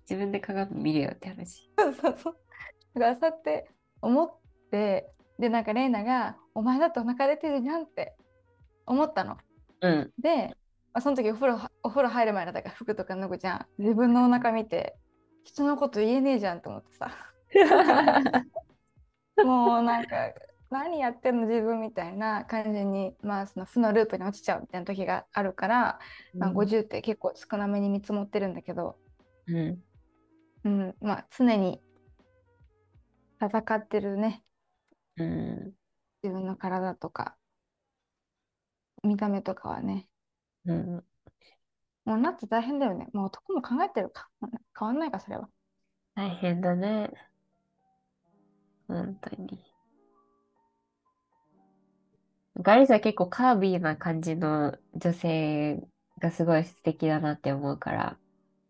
[0.10, 1.72] 自分で鏡見るよって話。
[1.80, 2.36] そうそうそう。
[2.95, 3.70] だからそうやって
[4.01, 4.32] 思っ
[4.72, 8.16] て、で、なんかレイナが、お前だってお腹出てるじゃんって
[8.86, 9.38] 思ったの。
[9.82, 10.12] うん。
[10.20, 10.56] で、
[10.94, 13.66] まあ、その時お風呂はお風呂入る前だから服とか脱ぐじゃん。
[13.80, 14.96] 自分のお腹見て、
[15.44, 17.12] 人のこと言えねえじゃんと思ってさ。
[19.44, 20.34] もうなんか、
[20.70, 26.00] 何やってんの自分みたいな感じに、まあその負のループに落ちちゃうみたいな時があるから、
[26.34, 28.98] まあ、50って結構少なめに見積もってるんだけど、
[29.48, 29.84] うん。
[30.64, 31.82] うん、まあ常に
[33.40, 34.44] 戦ってるね。
[35.18, 35.74] うん。
[36.24, 37.36] 自分の体とか
[39.03, 40.07] 見た目とかはね。
[40.66, 41.03] うん。
[42.05, 43.07] もうなって大変だよね。
[43.14, 44.30] もう男も考えてるか。
[44.78, 45.49] 変わんないかそれは。
[46.16, 47.11] 大変だね。
[48.88, 49.59] 本当に。
[52.57, 55.82] ガリさん結構カービィな感じの女性
[56.20, 58.18] がすごい素敵だなって思うから、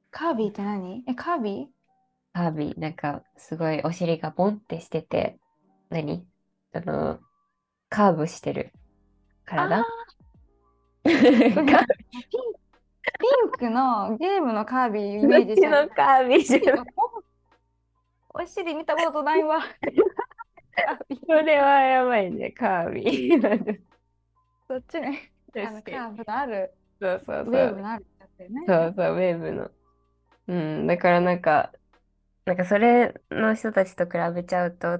[0.09, 1.03] カービィって何？
[1.07, 1.67] えカービ
[2.33, 2.79] カービィ。
[2.79, 5.37] なんかすごいお尻がボンってしてて、
[5.89, 6.25] 何？
[6.73, 7.19] あの、
[7.89, 9.85] カーブしてるー体
[11.03, 11.27] ピンピ
[13.45, 15.27] ンクのゲームのカービィイ。
[15.27, 16.85] メージどっちのカービィじゃん。
[18.33, 19.59] お尻見たことないわ
[21.27, 23.81] それはやばいね、カービィ。
[24.67, 27.53] そっちねあのカーブのあるそうそうそう。
[27.53, 28.05] ウェーブのある
[28.39, 29.71] ねそうそう、ウェーブの。
[30.47, 31.71] うん、だからなんか、
[32.45, 34.97] なんかそれの人たちと比べちゃうと、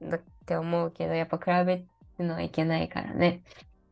[0.00, 0.18] だ
[0.50, 1.86] って思うけど、やっぱ比べ
[2.18, 3.44] るのはいけないからね。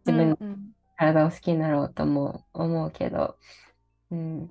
[0.05, 0.73] 自分のうんうん。
[0.97, 3.39] 体を好きになろうとも思うけど、
[4.11, 4.51] うん。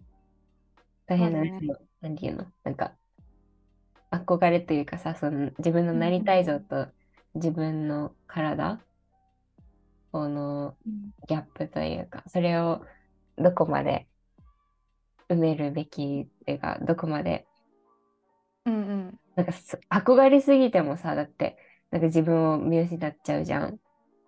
[1.06, 1.76] 大変なそうだね。
[2.00, 2.46] なんていうの？
[2.64, 2.94] なんか、
[4.10, 6.88] 憧れというかさ、その自分のなりたい像と
[7.36, 8.80] 自分の体、
[10.14, 11.12] このうん。
[11.28, 12.86] ギャップというか、それを
[13.38, 14.08] どこまで
[15.28, 17.46] 埋めるべきっていうか、どこまで、
[18.66, 19.20] うんうん。
[19.36, 21.58] なんかす憧れすぎてもさ、だって、
[21.92, 23.80] なんか自分を見失っちゃうじゃん。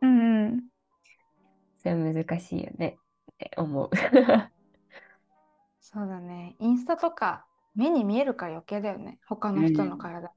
[0.02, 0.70] うんうん
[1.78, 2.98] それは難しいよね
[3.32, 3.90] って思う。
[5.82, 7.46] そうだねインスタとか
[7.76, 10.32] 目に見えるから余計だよね他の人の体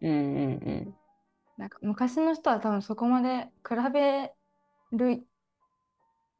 [0.00, 0.94] うんうん
[1.56, 4.32] なんか昔の人は多分そこまで比べ
[4.92, 5.26] る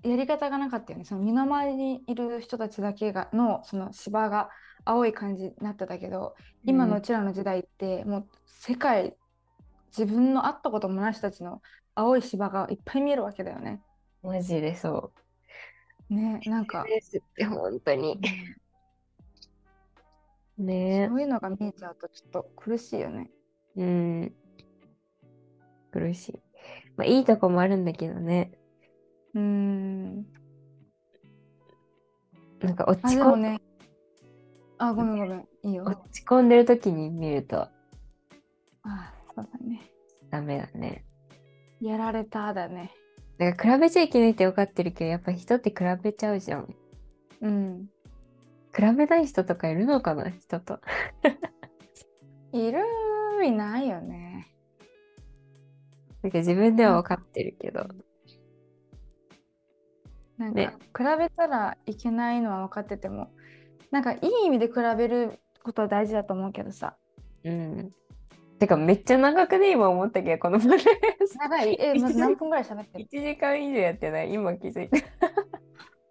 [0.04, 1.04] やり方がなかったよね。
[1.04, 4.48] その身の回りにいる人たちだけがのその芝が
[4.84, 6.70] 青い感じになってたけど、うん。
[6.70, 9.16] 今のうちらの時代ってもう世界
[9.88, 11.62] 自分の会ったこともない人たちの
[11.94, 13.82] 青い芝がいっぱい見えるわけだよね。
[14.22, 15.12] マジでそ
[16.10, 16.14] う。
[16.14, 16.86] ねなんか、
[17.50, 18.20] 本当に。
[20.56, 23.30] ねそういうのが見えちゃうとちょっと苦しいよね。
[23.76, 24.34] うん。
[25.92, 26.42] 苦しい。
[26.96, 28.52] まあいいとこもあるんだけどね。
[29.34, 30.26] うーん。
[32.60, 33.60] なんか落あ、ち込ん、でもね。
[34.78, 35.48] あ、ごめんごめん。
[35.62, 35.84] いいよ。
[35.84, 37.68] 落ち込んでる時に見ると、
[38.82, 39.80] あ、そうだね。
[40.30, 41.04] ダメだね。
[41.80, 42.92] やられただね。
[43.38, 46.74] だから比べちゃいけないって分かってるけど、やっぱ人って比べちゃうじゃん。
[47.40, 47.86] うん。
[48.74, 50.80] 比べない人とかいるのかな人と。
[52.52, 52.84] いる
[53.44, 54.48] いないよね。
[56.22, 57.86] なんか自分では分かってるけど。
[60.36, 63.30] なんねか比べたらいけないのは分かってても、
[63.92, 66.96] なんかいい意味で比べることは大事だと思うけどさ。
[67.44, 67.92] うん。
[68.58, 70.58] てかめっちゃ長くね今思ったけど、この。
[70.58, 74.98] 長いえ、 まず何分ぐらい喋ってる1時間以上やってない今気づいた。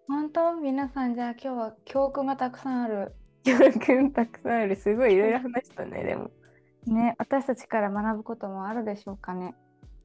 [0.08, 0.56] 本当？
[0.56, 3.14] 皆さんじゃあ今日は教訓がたくさんある。
[3.44, 4.76] 教訓たくさんある。
[4.76, 6.30] すごいいろいろ話したね、でも。
[6.86, 9.54] ね、私たちから学ぶこともあるでしょうかね。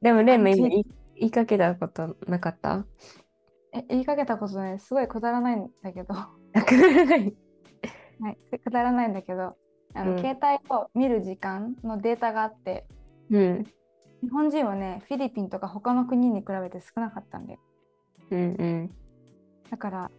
[0.01, 0.83] でもレンも言
[1.15, 2.85] いかけたことなかった？
[3.73, 7.35] え、言いかけたことね、すごいくだらないんだけど、は なくない。
[8.53, 9.55] い、くだらないんだけど、
[9.93, 12.85] あの、うん携帯を見る時間のデータがあって、
[13.29, 13.65] うん。
[14.21, 17.59] 日本人はね、フィリピンとか他の国に比べて少なかったんで、
[18.31, 18.91] うんうん。
[19.69, 20.11] だから、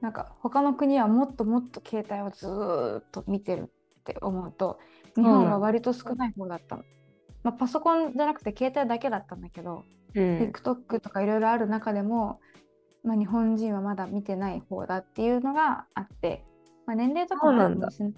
[0.00, 3.70] なんか他の国はもっともっと携帯をずーっと見てる
[4.00, 4.78] って思うと、
[5.14, 6.82] 日本は割と少ない方だったの。
[7.44, 10.38] まあ、パソコンじゃなくて携帯だけだったんだけど、うん。
[10.38, 12.40] TikTok とかいろいろある中でも、
[13.04, 16.44] まあ、日本人はまだ見てない方だっていうのがあって、
[16.86, 18.14] まあ、年齢とかもあるかもしれない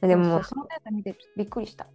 [0.00, 1.86] でもそのデータ見てびっくりした。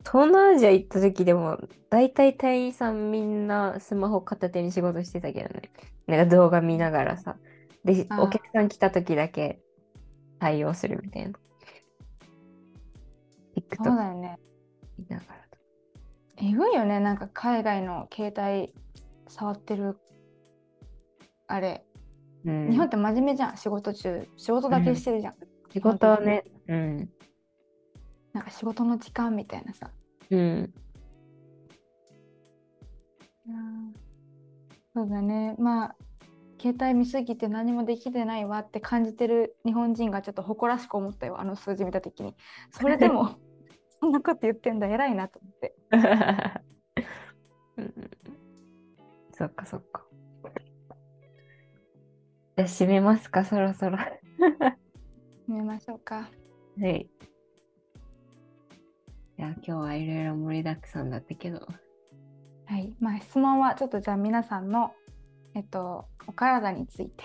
[0.00, 1.58] 東南アジア行った時でも
[1.90, 5.70] 大体隊員さんみんなスマホ片手に仕事してたけどね。
[6.06, 7.36] なんか動画見ながらさ。
[7.84, 9.60] でお客さん来た時だけ
[10.38, 11.32] 対応するみたいな。
[11.32, 11.38] そ
[13.56, 14.38] う TikTok だよね。
[14.98, 15.38] 見ながら
[16.40, 18.72] えぐいよね、なんか海外の携帯
[19.26, 19.98] 触ってる。
[21.48, 21.84] あれ。
[22.44, 22.70] うん。
[22.70, 24.28] 日本って真面目じゃん、仕事中。
[24.36, 25.34] 仕事だけしてるじゃん。
[25.72, 27.10] 仕事はねうん
[28.32, 29.90] なんか仕事の時間みたいなさ。
[30.30, 30.72] うん
[34.94, 35.54] そうだね。
[35.60, 35.96] まあ、
[36.60, 42.34] 携帯見すぎて何もできてないわって感じてる日本人がちょっと誇らしく思ったよ、あの数字見たときに。
[42.72, 43.38] それでも、
[44.00, 45.76] そんなこと言ってんだ、偉いなと思って。
[47.78, 48.10] うん
[49.34, 50.04] そっかそっか
[52.56, 54.04] じゃあ閉めますかそろそろ は
[55.46, 56.28] 決めましょうか。
[56.76, 57.06] い
[59.38, 61.66] いや今日はいろいろ盛りだくさんだったけど
[62.68, 62.92] はい。
[63.00, 64.92] まあ、質問はちょっとじゃあ皆さんの、
[65.54, 67.24] えっと、お体について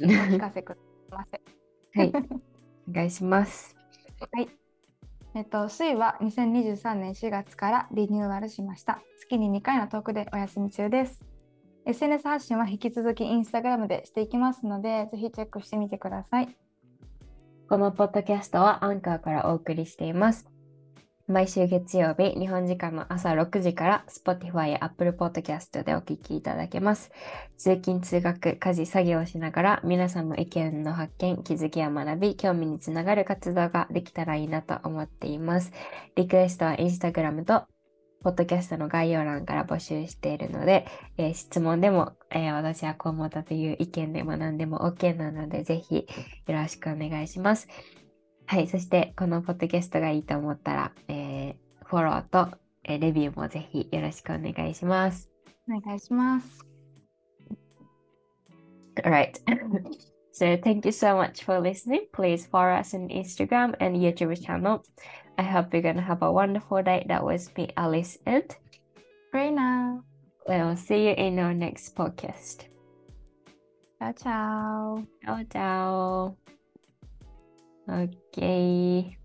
[0.00, 0.78] お聞かせく
[1.10, 1.40] ださい。
[1.98, 2.12] はい。
[2.88, 3.76] お願いします。
[5.34, 9.02] えっと、水は2023年4月からリニューアルしました。
[9.18, 11.24] 月に2回のトークでお休み中です。
[11.86, 16.56] SNS 発信は引き続きインスタグラムでしていきますので、ぜひチェックしてみてください。
[17.68, 20.53] このポッドキャストはアンカーからお送りしています。
[21.26, 27.12] 毎週月曜日、日本時間の朝6時から Spotify や Apple Podcast でお聞きいただけます。
[27.56, 35.72] 通勤・通学、家事・作業をしながら皆さんの意見の発見、気づきや学び、興味につながる活動ができたらいいなと思っています。
[36.14, 37.64] リクエストは Instagram と
[38.22, 46.06] ポッドキャストの概要欄から募集しているので、えー質問でも、えー私はこう思ったという意見でも何でも OK なので、ぜひ
[46.46, 47.66] よろしくお願いします。
[48.46, 55.30] はい、そしてこのポッドキャストがいいと思ったら、えーフォローと、えーレビューもぜひよろしくお願いします。
[55.68, 56.64] お願いします。
[59.02, 59.40] Alright.
[60.32, 62.06] so thank you so much for listening.
[62.12, 64.82] Please follow us on Instagram and YouTube channel.
[65.36, 67.06] I hope you're gonna have a wonderful day.
[67.08, 68.46] That was me, Alice, and
[69.32, 70.02] レイナ
[70.46, 72.68] we'll see you in our next podcast.
[73.98, 75.04] チャオチャオ。
[75.24, 76.43] Ciao, ciao.
[77.88, 79.16] Okay.